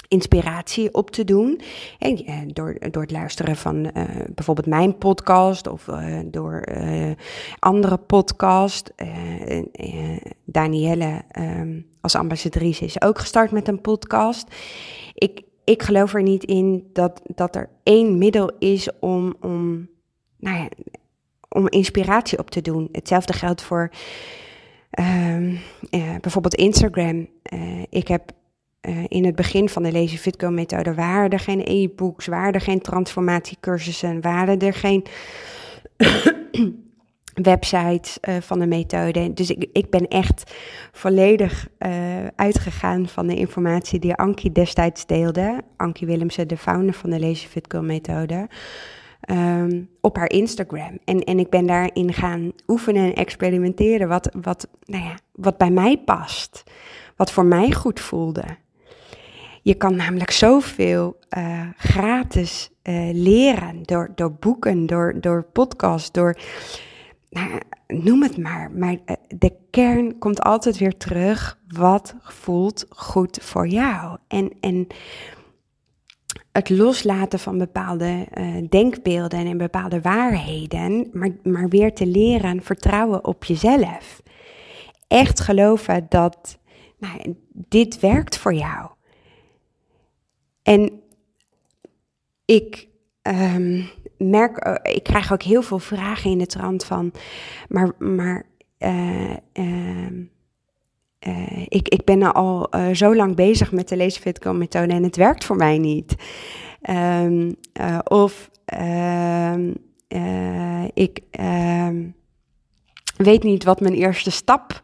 inspiratie 0.08 0.93
op 0.93 1.12
te 1.12 1.24
doen. 1.24 1.62
En, 2.00 2.25
eh, 2.25 2.38
door, 2.48 2.77
door 2.91 3.01
het 3.01 3.12
luisteren 3.12 3.55
van 3.55 3.75
uh, 3.77 4.03
bijvoorbeeld 4.36 4.67
mijn 4.67 4.98
podcast 4.98 5.67
of 5.67 5.88
uh, 5.88 6.20
door 6.25 6.67
andere 7.60 7.98
podcast. 7.98 8.93
Danielle 10.46 11.22
um, 11.39 11.88
als 12.01 12.15
ambassadrice 12.15 12.86
is 12.86 13.01
ook 13.01 13.20
gestart 13.20 13.51
met 13.51 13.67
een 13.67 13.81
podcast. 13.81 14.55
Ik, 15.13 15.41
ik 15.63 15.84
geloof 15.84 16.13
er 16.13 16.24
niet 16.24 16.43
in 16.43 16.89
dat, 16.93 17.22
dat 17.36 17.55
er 17.55 17.70
één 17.84 18.17
middel 18.17 18.51
is 18.60 18.89
om, 19.00 19.36
om, 19.41 19.89
nou 20.38 20.58
ja, 20.58 20.70
om 21.50 21.67
inspiratie 21.70 22.39
op 22.39 22.50
te 22.50 22.62
doen. 22.62 22.89
Hetzelfde 22.91 23.34
geldt 23.34 23.62
voor 23.62 23.91
um, 25.00 25.60
bijvoorbeeld 26.22 26.55
Instagram. 26.55 27.27
ik 27.89 28.08
heb 28.08 28.31
uh, 28.81 29.03
in 29.07 29.25
het 29.25 29.35
begin 29.35 29.69
van 29.69 29.83
de 29.83 29.91
Lazy 29.91 30.17
Fit 30.17 30.35
Girl 30.38 30.51
methode 30.51 30.93
waren 30.93 31.29
er 31.29 31.39
geen 31.39 31.61
e-books, 31.65 32.25
waren 32.25 32.53
er 32.53 32.61
geen 32.61 32.81
transformatiecursussen, 32.81 34.21
waren 34.21 34.59
er 34.59 34.73
geen 34.73 35.05
websites 37.33 38.17
uh, 38.21 38.35
van 38.39 38.59
de 38.59 38.67
methode. 38.67 39.33
Dus 39.33 39.50
ik, 39.50 39.69
ik 39.73 39.89
ben 39.89 40.07
echt 40.07 40.55
volledig 40.91 41.67
uh, 41.79 41.91
uitgegaan 42.35 43.07
van 43.07 43.27
de 43.27 43.35
informatie 43.35 44.00
die 44.00 44.15
Ankie 44.15 44.51
destijds 44.51 45.05
deelde. 45.05 45.61
Ankie 45.77 46.07
Willemsen, 46.07 46.47
de 46.47 46.57
founder 46.57 46.93
van 46.93 47.09
de 47.09 47.19
Lazy 47.19 47.47
Fit 47.47 47.65
Girl 47.67 47.83
methode. 47.83 48.47
Um, 49.29 49.89
op 50.00 50.15
haar 50.15 50.29
Instagram. 50.29 51.00
En, 51.05 51.23
en 51.23 51.39
ik 51.39 51.50
ben 51.50 51.65
daarin 51.65 52.13
gaan 52.13 52.51
oefenen 52.67 53.03
en 53.03 53.13
experimenteren 53.13 54.07
wat, 54.07 54.29
wat, 54.41 54.67
nou 54.85 55.03
ja, 55.03 55.15
wat 55.31 55.57
bij 55.57 55.69
mij 55.69 55.97
past. 55.97 56.63
Wat 57.15 57.31
voor 57.31 57.45
mij 57.45 57.71
goed 57.71 58.00
voelde. 58.00 58.43
Je 59.62 59.74
kan 59.74 59.96
namelijk 59.96 60.32
zoveel 60.32 61.20
uh, 61.38 61.68
gratis 61.77 62.70
uh, 62.84 63.10
leren 63.13 63.84
door, 63.84 64.12
door 64.15 64.32
boeken, 64.34 64.86
door, 64.86 65.22
door 65.22 65.44
podcasts, 65.44 66.12
door. 66.12 66.38
Nou, 67.30 67.60
noem 67.88 68.24
het 68.24 68.38
maar. 68.38 68.72
Maar 68.72 68.91
uh, 68.94 69.15
de 69.27 69.53
kern 69.70 70.18
komt 70.18 70.41
altijd 70.41 70.77
weer 70.77 70.98
terug. 70.98 71.58
Wat 71.68 72.15
voelt 72.22 72.86
goed 72.89 73.38
voor 73.41 73.68
jou? 73.68 74.18
En, 74.27 74.51
en 74.60 74.88
het 76.51 76.70
loslaten 76.70 77.39
van 77.39 77.58
bepaalde 77.58 78.27
denkbeelden 78.70 79.46
en 79.46 79.58
bepaalde 79.58 80.01
waarheden, 80.01 81.10
maar, 81.13 81.30
maar 81.44 81.70
weer 81.70 81.94
te 81.94 82.06
leren 82.06 82.63
vertrouwen 82.63 83.25
op 83.25 83.44
jezelf. 83.44 84.22
Echt 85.08 85.39
geloven 85.39 86.06
dat 86.10 86.60
nou, 87.00 87.36
dit 87.51 88.00
werkt 88.00 88.38
voor 88.38 88.53
jou. 88.53 88.89
En 90.63 91.01
ik 92.46 92.88
um, 93.22 93.89
merk, 94.18 94.58
eh, 94.58 94.94
ik 94.96 95.03
krijg 95.03 95.34
ook 95.34 95.44
heel 95.44 95.62
veel 95.62 95.80
vragen 95.80 96.32
in 96.32 96.38
de 96.38 96.46
trant 96.46 96.84
van, 96.84 97.12
maar, 97.70 97.91
maar 97.98 98.46
uh, 98.80 99.36
uh, 99.53 100.27
ik, 101.68 101.88
ik 101.88 102.06
ben 102.06 102.34
al 102.34 102.70
zo 102.94 103.15
lang 103.15 103.36
bezig 103.36 103.72
met 103.72 103.88
de 103.88 103.98
Lazy 103.98 104.32
methode 104.44 104.94
en 104.94 105.03
het 105.03 105.15
werkt 105.15 105.46
voor 105.46 105.56
mij 105.56 105.77
niet. 105.77 106.15
Um, 106.89 107.56
of 108.03 108.50
ehm, 108.65 109.74
ik 110.94 111.20
weet 113.18 113.44
niet 113.44 113.63
wat 113.63 113.80
mijn 113.80 113.94
eerste 113.94 114.32
stap 114.32 114.84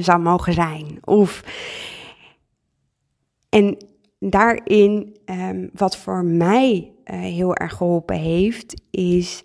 zou 0.00 0.18
mogen 0.18 0.52
zijn. 0.52 0.98
Of, 1.04 1.42
en 3.48 3.76
daarin, 4.18 5.16
um, 5.24 5.70
wat 5.72 5.96
voor 5.96 6.24
mij 6.24 6.92
uh, 7.04 7.20
heel 7.20 7.54
erg 7.54 7.72
geholpen 7.72 8.16
heeft, 8.16 8.82
is 8.90 9.44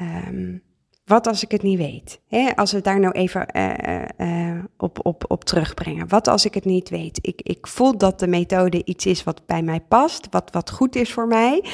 um, 0.00 0.62
wat 1.04 1.26
als 1.26 1.42
ik 1.42 1.50
het 1.50 1.62
niet 1.62 1.78
weet? 1.78 2.20
Als 2.54 2.70
we 2.70 2.76
het 2.76 2.84
daar 2.84 3.00
nou 3.00 3.12
even 3.12 3.46
uh, 3.56 4.02
uh, 4.18 4.64
op, 4.76 5.06
op, 5.06 5.24
op 5.28 5.44
terugbrengen. 5.44 6.08
Wat 6.08 6.28
als 6.28 6.44
ik 6.44 6.54
het 6.54 6.64
niet 6.64 6.88
weet? 6.88 7.18
Ik, 7.22 7.42
ik 7.42 7.66
voel 7.66 7.98
dat 7.98 8.18
de 8.18 8.26
methode 8.26 8.84
iets 8.84 9.06
is 9.06 9.24
wat 9.24 9.46
bij 9.46 9.62
mij 9.62 9.80
past, 9.80 10.26
wat, 10.30 10.50
wat 10.52 10.70
goed 10.70 10.96
is 10.96 11.12
voor 11.12 11.26
mij, 11.26 11.64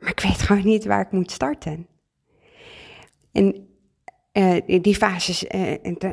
maar 0.00 0.10
ik 0.10 0.20
weet 0.20 0.42
gewoon 0.42 0.64
niet 0.64 0.84
waar 0.84 1.00
ik 1.00 1.10
moet 1.10 1.30
starten. 1.30 1.86
En 3.32 3.68
die 4.82 4.96
fases, 4.96 5.44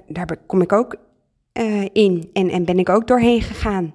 daar 0.08 0.38
kom 0.46 0.62
ik 0.62 0.72
ook 0.72 0.96
in 1.92 2.30
en, 2.34 2.50
en 2.50 2.66
ben 2.66 2.80
ik 2.80 2.90
ook 2.90 3.08
doorheen 3.08 3.42
gegaan. 3.42 3.94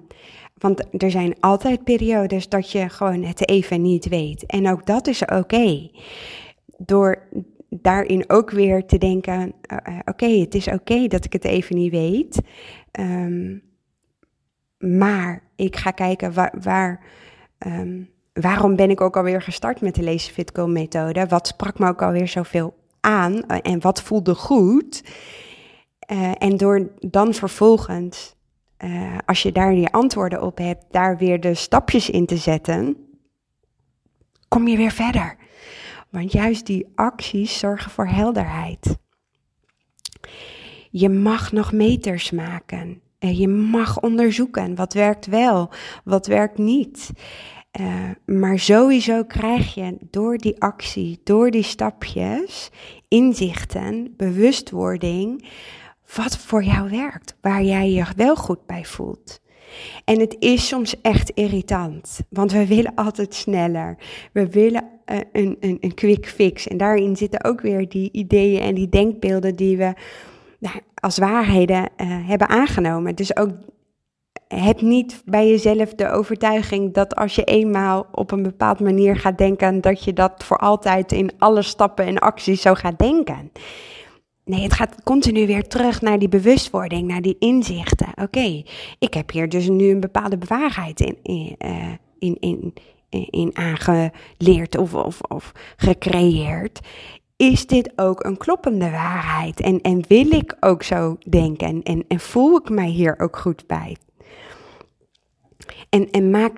Want 0.57 1.03
er 1.03 1.11
zijn 1.11 1.35
altijd 1.39 1.83
periodes 1.83 2.49
dat 2.49 2.71
je 2.71 2.89
gewoon 2.89 3.23
het 3.23 3.49
even 3.49 3.81
niet 3.81 4.07
weet. 4.07 4.45
En 4.45 4.69
ook 4.69 4.85
dat 4.85 5.07
is 5.07 5.25
oké. 5.25 5.89
Door 6.77 7.27
daarin 7.69 8.23
ook 8.27 8.51
weer 8.51 8.85
te 8.85 8.97
denken: 8.97 9.53
uh, 9.71 9.99
oké, 10.05 10.27
het 10.27 10.55
is 10.55 10.67
oké 10.67 11.07
dat 11.07 11.25
ik 11.25 11.33
het 11.33 11.45
even 11.45 11.75
niet 11.75 11.91
weet. 11.91 12.41
Um, 12.99 13.63
maar 14.77 15.43
ik 15.55 15.75
ga 15.75 15.91
kijken 15.91 16.33
waar. 16.33 16.53
waar 16.61 17.05
um, 17.67 18.09
waarom 18.33 18.75
ben 18.75 18.89
ik 18.89 19.01
ook 19.01 19.17
alweer 19.17 19.41
gestart 19.41 19.81
met 19.81 19.95
de 19.95 20.03
Lazy 20.03 20.31
Fit 20.31 20.51
Go 20.53 20.67
methode? 20.67 21.25
Wat 21.25 21.47
sprak 21.47 21.79
me 21.79 21.87
ook 21.87 22.01
alweer 22.01 22.27
zoveel 22.27 22.75
aan 22.99 23.45
en 23.47 23.81
wat 23.81 24.01
voelde 24.01 24.35
goed? 24.35 25.03
En 26.37 26.57
door 26.57 26.89
dan 26.99 27.33
vervolgens 27.33 28.36
uh, 28.83 29.17
als 29.25 29.41
je 29.41 29.51
daar 29.51 29.71
die 29.71 29.89
antwoorden 29.89 30.41
op 30.41 30.57
hebt, 30.57 30.85
daar 30.91 31.17
weer 31.17 31.39
de 31.39 31.53
stapjes 31.53 32.09
in 32.09 32.25
te 32.25 32.37
zetten, 32.37 32.97
kom 34.47 34.67
je 34.67 34.77
weer 34.77 34.91
verder. 34.91 35.35
Want 36.09 36.31
juist 36.31 36.65
die 36.65 36.87
acties 36.95 37.59
zorgen 37.59 37.91
voor 37.91 38.07
helderheid. 38.07 38.97
Je 40.89 41.09
mag 41.09 41.51
nog 41.51 41.71
meters 41.71 42.31
maken. 42.31 43.01
Uh, 43.19 43.39
je 43.39 43.47
mag 43.47 43.99
onderzoeken 43.99 44.75
wat 44.75 44.93
werkt 44.93 45.25
wel, 45.25 45.69
wat 46.03 46.27
werkt 46.27 46.57
niet. 46.57 47.11
Uh, 47.79 48.09
maar 48.25 48.59
sowieso 48.59 49.23
krijg 49.23 49.73
je 49.73 49.97
door 50.09 50.37
die 50.37 50.61
actie, 50.61 51.19
door 51.23 51.51
die 51.51 51.63
stapjes, 51.63 52.69
inzichten, 53.07 54.13
bewustwording, 54.17 55.49
wat 56.15 56.37
voor 56.37 56.63
jou 56.63 56.89
werkt, 56.89 57.35
waar 57.41 57.63
jij 57.63 57.91
je 57.91 58.05
wel 58.15 58.35
goed 58.35 58.65
bij 58.65 58.85
voelt. 58.85 59.39
En 60.05 60.19
het 60.19 60.35
is 60.39 60.67
soms 60.67 61.01
echt 61.01 61.29
irritant, 61.29 62.19
want 62.29 62.51
we 62.51 62.67
willen 62.67 62.95
altijd 62.95 63.33
sneller. 63.33 63.97
We 64.31 64.49
willen 64.49 64.83
uh, 65.05 65.17
een, 65.31 65.57
een, 65.59 65.77
een 65.81 65.93
quick 65.93 66.27
fix. 66.27 66.67
En 66.67 66.77
daarin 66.77 67.15
zitten 67.15 67.43
ook 67.43 67.61
weer 67.61 67.89
die 67.89 68.11
ideeën 68.11 68.61
en 68.61 68.75
die 68.75 68.89
denkbeelden 68.89 69.55
die 69.55 69.77
we 69.77 69.93
nou, 70.59 70.79
als 70.95 71.17
waarheden 71.17 71.89
uh, 71.97 72.07
hebben 72.27 72.47
aangenomen. 72.47 73.15
Dus 73.15 73.37
ook 73.37 73.51
heb 74.47 74.81
niet 74.81 75.21
bij 75.25 75.47
jezelf 75.47 75.93
de 75.93 76.09
overtuiging 76.09 76.93
dat 76.93 77.15
als 77.15 77.35
je 77.35 77.43
eenmaal 77.43 78.07
op 78.11 78.31
een 78.31 78.43
bepaald 78.43 78.79
manier 78.79 79.15
gaat 79.15 79.37
denken, 79.37 79.81
dat 79.81 80.03
je 80.03 80.13
dat 80.13 80.43
voor 80.43 80.57
altijd 80.57 81.11
in 81.11 81.31
alle 81.37 81.61
stappen 81.61 82.05
en 82.05 82.19
acties 82.19 82.61
zo 82.61 82.73
gaat 82.73 82.99
denken. 82.99 83.51
Nee, 84.47 84.61
het 84.61 84.73
gaat 84.73 85.03
continu 85.03 85.47
weer 85.47 85.67
terug 85.67 86.01
naar 86.01 86.19
die 86.19 86.29
bewustwording, 86.29 87.07
naar 87.07 87.21
die 87.21 87.35
inzichten. 87.39 88.07
Oké, 88.15 88.63
ik 88.99 89.13
heb 89.13 89.31
hier 89.31 89.49
dus 89.49 89.69
nu 89.69 89.89
een 89.89 89.99
bepaalde 89.99 90.37
bewaarheid 90.37 90.99
in, 90.99 91.17
in, 91.23 91.55
uh, 91.65 91.93
in, 92.19 92.37
in, 92.39 92.73
in 93.09 93.51
aangeleerd 93.53 94.77
of, 94.77 94.93
of, 94.93 95.21
of 95.21 95.51
gecreëerd. 95.77 96.79
Is 97.35 97.67
dit 97.67 97.91
ook 97.95 98.23
een 98.23 98.37
kloppende 98.37 98.89
waarheid? 98.89 99.59
En, 99.59 99.81
en 99.81 100.03
wil 100.07 100.31
ik 100.31 100.57
ook 100.59 100.83
zo 100.83 101.17
denken? 101.29 101.83
En, 101.83 102.05
en 102.07 102.19
voel 102.19 102.55
ik 102.55 102.69
mij 102.69 102.89
hier 102.89 103.19
ook 103.19 103.37
goed 103.37 103.67
bij? 103.67 103.97
En, 105.89 106.11
en 106.11 106.29
maak 106.29 106.57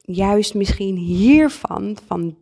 juist 0.00 0.54
misschien 0.54 0.96
hiervan, 0.96 1.96
van 2.06 2.36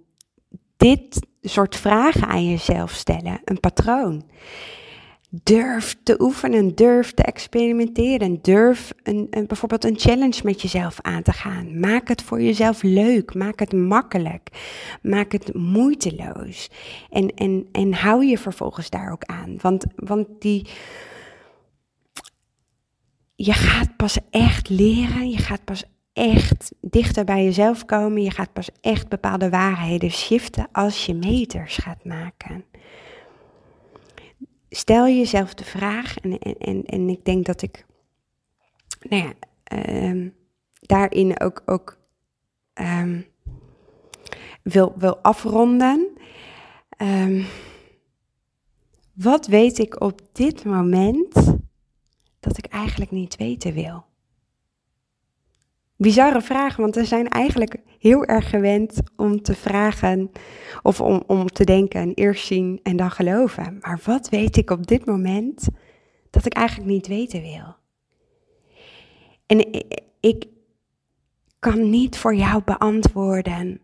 dit 0.77 1.27
soort 1.41 1.77
vragen 1.77 2.29
aan 2.29 2.51
jezelf 2.51 2.91
stellen, 2.91 3.41
een 3.45 3.61
patroon. 3.61 4.25
Durf 5.43 5.97
te 6.03 6.21
oefenen, 6.21 6.75
durf 6.75 7.13
te 7.13 7.23
experimenteren, 7.23 8.39
durf 8.43 8.93
een, 9.03 9.27
een, 9.31 9.47
bijvoorbeeld 9.47 9.85
een 9.85 9.99
challenge 9.99 10.41
met 10.45 10.63
jezelf 10.63 11.01
aan 11.01 11.23
te 11.23 11.33
gaan. 11.33 11.81
Maak 11.81 12.09
het 12.09 12.23
voor 12.23 12.43
jezelf 12.43 12.83
leuk, 12.83 13.35
maak 13.35 13.59
het 13.59 13.73
makkelijk, 13.73 14.49
maak 15.03 15.33
het 15.33 15.55
moeiteloos. 15.55 16.71
En, 17.11 17.35
en, 17.35 17.69
en 17.73 17.93
hou 17.93 18.25
je 18.25 18.39
vervolgens 18.39 18.91
daar 18.91 19.13
ook 19.13 19.25
aan. 19.25 19.57
Want, 19.61 19.85
want 19.97 20.27
die, 20.39 20.67
je 23.35 23.53
gaat 23.53 23.97
pas 23.97 24.19
echt 24.31 24.69
leren, 24.69 25.31
je 25.31 25.39
gaat 25.39 25.65
pas 25.65 25.85
echt 26.21 26.73
dichter 26.81 27.25
bij 27.25 27.45
jezelf 27.45 27.85
komen. 27.85 28.23
Je 28.23 28.31
gaat 28.31 28.53
pas 28.53 28.71
echt 28.81 29.09
bepaalde 29.09 29.51
waarheden 29.51 30.11
shiften 30.11 30.69
als 30.73 31.07
je 31.07 31.15
meters 31.15 31.77
gaat 31.77 32.05
maken. 32.05 32.65
Stel 34.71 35.07
jezelf 35.07 35.55
de 35.55 35.65
vraag, 35.65 36.17
en, 36.19 36.39
en, 36.39 36.85
en 36.85 37.09
ik 37.09 37.25
denk 37.25 37.47
dat 37.47 37.63
ik 37.63 37.87
nou 39.09 39.23
ja, 39.23 39.33
uh, 39.77 40.31
daarin 40.81 41.41
ook, 41.41 41.63
ook 41.67 41.99
ehm, 42.73 43.21
wil, 44.63 44.95
wil 44.97 45.19
afronden. 45.19 46.09
Um, 47.03 47.47
wat 49.15 49.47
weet 49.47 49.79
ik 49.79 50.01
op 50.01 50.21
dit 50.33 50.65
moment 50.65 51.35
dat 52.41 52.59
ik 52.59 52.67
eigenlijk 52.67 53.11
niet 53.11 53.37
weten 53.37 53.73
wil? 53.73 54.09
Bizarre 56.01 56.41
vraag, 56.41 56.77
want 56.77 56.95
we 56.95 57.05
zijn 57.05 57.29
eigenlijk 57.29 57.77
heel 57.99 58.25
erg 58.25 58.51
gewend 58.51 59.01
om 59.17 59.43
te 59.43 59.55
vragen 59.55 60.31
of 60.83 61.01
om, 61.01 61.23
om 61.27 61.47
te 61.47 61.65
denken, 61.65 62.15
eerst 62.15 62.47
zien 62.47 62.81
en 62.83 62.97
dan 62.97 63.11
geloven. 63.11 63.79
Maar 63.81 64.01
wat 64.05 64.29
weet 64.29 64.57
ik 64.57 64.71
op 64.71 64.87
dit 64.87 65.07
moment 65.07 65.69
dat 66.31 66.47
ik 66.47 66.53
eigenlijk 66.53 66.91
niet 66.91 67.07
weten 67.07 67.43
wil? 67.43 67.77
En 69.47 69.85
ik, 70.21 70.47
kan 71.59 71.91
niet 71.91 72.19
voor 72.19 72.35
jou 72.35 72.63
beantwoorden 72.65 73.81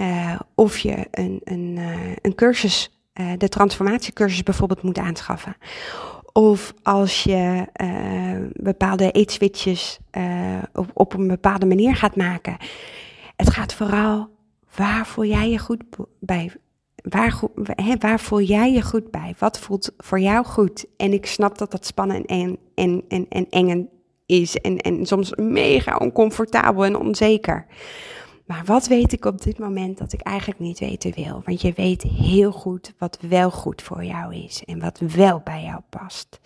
uh, 0.00 0.40
of 0.54 0.78
je 0.78 1.06
een, 1.10 1.40
een, 1.44 1.76
uh, 1.76 2.12
een 2.22 2.34
cursus 2.34 2.90
uh, 3.14 3.32
de 3.38 3.48
transformatiecursus 3.48 4.42
bijvoorbeeld 4.42 4.82
moet 4.82 4.98
aanschaffen. 4.98 5.56
Of 6.38 6.74
als 6.82 7.22
je 7.22 7.66
uh, 7.82 8.46
bepaalde 8.52 9.10
eetswitches 9.10 9.98
uh, 10.18 10.62
op, 10.72 10.90
op 10.94 11.14
een 11.14 11.28
bepaalde 11.28 11.66
manier 11.66 11.96
gaat 11.96 12.16
maken. 12.16 12.56
Het 13.36 13.50
gaat 13.50 13.74
vooral, 13.74 14.28
waar 14.76 15.06
voel 15.06 15.24
jij 15.24 15.50
je 15.50 15.58
goed 15.58 15.82
bij? 16.20 16.52
Waar, 16.94 17.40
he, 17.74 17.96
waar 17.98 18.20
voel 18.20 18.40
jij 18.40 18.72
je 18.72 18.82
goed 18.82 19.10
bij? 19.10 19.34
Wat 19.38 19.58
voelt 19.58 19.92
voor 19.98 20.20
jou 20.20 20.44
goed? 20.44 20.86
En 20.96 21.12
ik 21.12 21.26
snap 21.26 21.58
dat 21.58 21.70
dat 21.70 21.86
spannend 21.86 22.26
en, 22.26 22.58
en, 22.74 23.04
en, 23.08 23.26
en 23.28 23.46
eng 23.50 23.88
is. 24.26 24.56
En, 24.56 24.78
en 24.78 25.06
soms 25.06 25.34
mega 25.34 25.96
oncomfortabel 25.96 26.84
en 26.84 26.96
onzeker. 26.96 27.66
Maar 28.44 28.62
wat 28.64 28.86
weet 28.86 29.12
ik 29.12 29.24
op 29.24 29.42
dit 29.42 29.58
moment 29.58 29.98
dat 29.98 30.12
ik 30.12 30.20
eigenlijk 30.20 30.60
niet 30.60 30.78
weten 30.78 31.12
wil? 31.14 31.42
Want 31.44 31.60
je 31.60 31.72
weet 31.72 32.02
heel 32.02 32.52
goed 32.52 32.94
wat 32.98 33.18
wel 33.20 33.50
goed 33.50 33.82
voor 33.82 34.04
jou 34.04 34.34
is 34.34 34.64
en 34.64 34.80
wat 34.80 34.98
wel 34.98 35.40
bij 35.44 35.62
jou 35.62 35.80
past. 35.90 36.40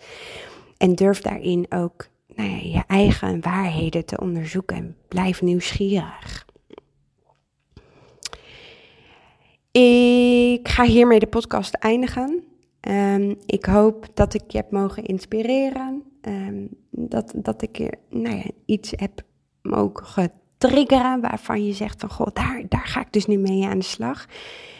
En 0.77 0.95
durf 0.95 1.21
daarin 1.21 1.65
ook 1.69 2.07
nou 2.35 2.49
ja, 2.49 2.77
je 2.77 2.83
eigen 2.87 3.41
waarheden 3.41 4.05
te 4.05 4.19
onderzoeken 4.19 4.75
en 4.75 4.95
blijf 5.07 5.41
nieuwsgierig. 5.41 6.47
Ik 9.71 10.67
ga 10.67 10.83
hiermee 10.83 11.19
de 11.19 11.27
podcast 11.27 11.73
eindigen. 11.73 12.43
Um, 12.81 13.35
ik 13.45 13.65
hoop 13.65 14.07
dat 14.13 14.33
ik 14.33 14.51
je 14.51 14.57
heb 14.57 14.71
mogen 14.71 15.05
inspireren. 15.05 16.03
Um, 16.21 16.69
dat, 16.89 17.33
dat 17.35 17.61
ik 17.61 17.77
je 17.77 17.97
nou 18.09 18.35
ja, 18.35 18.51
iets 18.65 18.91
heb 18.95 19.21
mogen 19.61 20.31
triggeren 20.59 21.21
waarvan 21.21 21.65
je 21.65 21.73
zegt 21.73 21.99
van 21.99 22.09
goh, 22.09 22.27
daar, 22.33 22.63
daar 22.69 22.87
ga 22.87 23.01
ik 23.01 23.13
dus 23.13 23.25
nu 23.25 23.37
mee 23.37 23.65
aan 23.65 23.79
de 23.79 23.85
slag. 23.85 24.25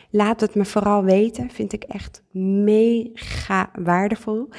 Laat 0.09 0.41
het 0.41 0.55
me 0.55 0.65
vooral 0.65 1.03
weten, 1.03 1.49
vind 1.49 1.73
ik 1.73 1.83
echt 1.83 2.21
mega 2.31 3.69
waardevol. 3.73 4.49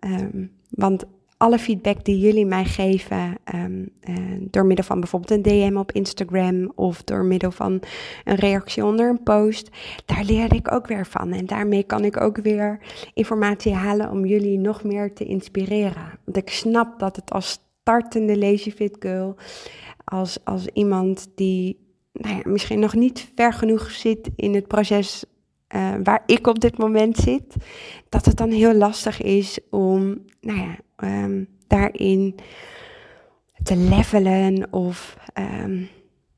Um, 0.00 0.52
want 0.70 1.04
alle 1.36 1.58
feedback 1.58 2.04
die 2.04 2.18
jullie 2.18 2.46
mij 2.46 2.64
geven, 2.64 3.36
um, 3.54 3.92
door 4.40 4.66
middel 4.66 4.84
van 4.84 5.00
bijvoorbeeld 5.00 5.30
een 5.30 5.42
DM 5.42 5.76
op 5.76 5.92
Instagram 5.92 6.72
of 6.74 7.02
door 7.02 7.24
middel 7.24 7.50
van 7.50 7.80
een 8.24 8.36
reactie 8.36 8.84
onder 8.84 9.08
een 9.08 9.22
post, 9.22 9.70
daar 10.04 10.24
leer 10.24 10.54
ik 10.54 10.72
ook 10.72 10.86
weer 10.86 11.06
van. 11.06 11.32
En 11.32 11.46
daarmee 11.46 11.82
kan 11.82 12.04
ik 12.04 12.20
ook 12.20 12.36
weer 12.36 12.80
informatie 13.14 13.74
halen 13.74 14.10
om 14.10 14.26
jullie 14.26 14.58
nog 14.58 14.84
meer 14.84 15.14
te 15.14 15.24
inspireren. 15.24 16.18
Want 16.24 16.36
ik 16.36 16.50
snap 16.50 16.98
dat 16.98 17.16
het 17.16 17.30
als 17.30 17.67
startende 17.88 18.38
Lazy 18.38 18.70
Fit 18.70 18.96
Girl 18.98 19.36
als, 20.04 20.38
als 20.44 20.66
iemand 20.66 21.28
die 21.34 21.78
nou 22.12 22.36
ja, 22.36 22.40
misschien 22.44 22.78
nog 22.78 22.94
niet 22.94 23.30
ver 23.34 23.52
genoeg 23.52 23.90
zit 23.90 24.30
in 24.36 24.54
het 24.54 24.66
proces 24.66 25.24
uh, 25.74 25.94
waar 26.02 26.22
ik 26.26 26.46
op 26.46 26.60
dit 26.60 26.78
moment 26.78 27.16
zit, 27.16 27.56
dat 28.08 28.24
het 28.24 28.36
dan 28.36 28.50
heel 28.50 28.74
lastig 28.74 29.22
is 29.22 29.58
om 29.70 30.24
nou 30.40 30.58
ja, 30.58 30.78
um, 31.24 31.48
daarin 31.66 32.34
te 33.62 33.76
levelen 33.76 34.72
of 34.72 35.16
um, 35.38 35.88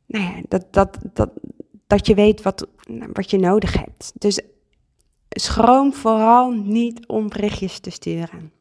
nou 0.07 0.25
ja, 0.25 0.35
dat, 0.49 0.67
dat, 0.71 0.99
dat, 1.13 1.31
dat 1.87 2.07
je 2.07 2.15
weet 2.15 2.43
wat, 2.43 2.67
wat 3.13 3.31
je 3.31 3.39
nodig 3.39 3.73
hebt. 3.73 4.13
Dus 4.15 4.41
schroom 5.29 5.93
vooral 5.93 6.51
niet 6.51 7.07
om 7.07 7.29
berichtjes 7.29 7.79
te 7.79 7.91
sturen. 7.91 8.53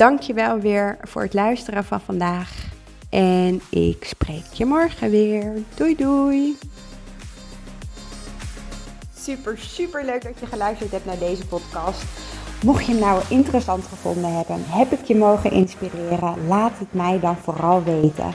Dank 0.00 0.20
je 0.20 0.34
wel 0.34 0.58
weer 0.58 0.98
voor 1.02 1.22
het 1.22 1.34
luisteren 1.34 1.84
van 1.84 2.00
vandaag. 2.00 2.68
En 3.10 3.60
ik 3.70 4.04
spreek 4.04 4.52
je 4.52 4.64
morgen 4.64 5.10
weer. 5.10 5.52
Doei 5.74 5.96
doei. 5.96 6.58
Super, 9.16 9.58
super 9.58 10.04
leuk 10.04 10.22
dat 10.22 10.38
je 10.40 10.46
geluisterd 10.46 10.90
hebt 10.90 11.04
naar 11.04 11.18
deze 11.18 11.46
podcast. 11.46 12.02
Mocht 12.64 12.86
je 12.86 12.92
hem 12.92 13.00
nou 13.00 13.22
interessant 13.28 13.84
gevonden 13.84 14.36
hebben, 14.36 14.64
heb 14.66 14.92
ik 14.92 15.04
je 15.04 15.16
mogen 15.16 15.50
inspireren, 15.50 16.46
laat 16.46 16.78
het 16.78 16.92
mij 16.92 17.20
dan 17.20 17.36
vooral 17.36 17.82
weten. 17.82 18.34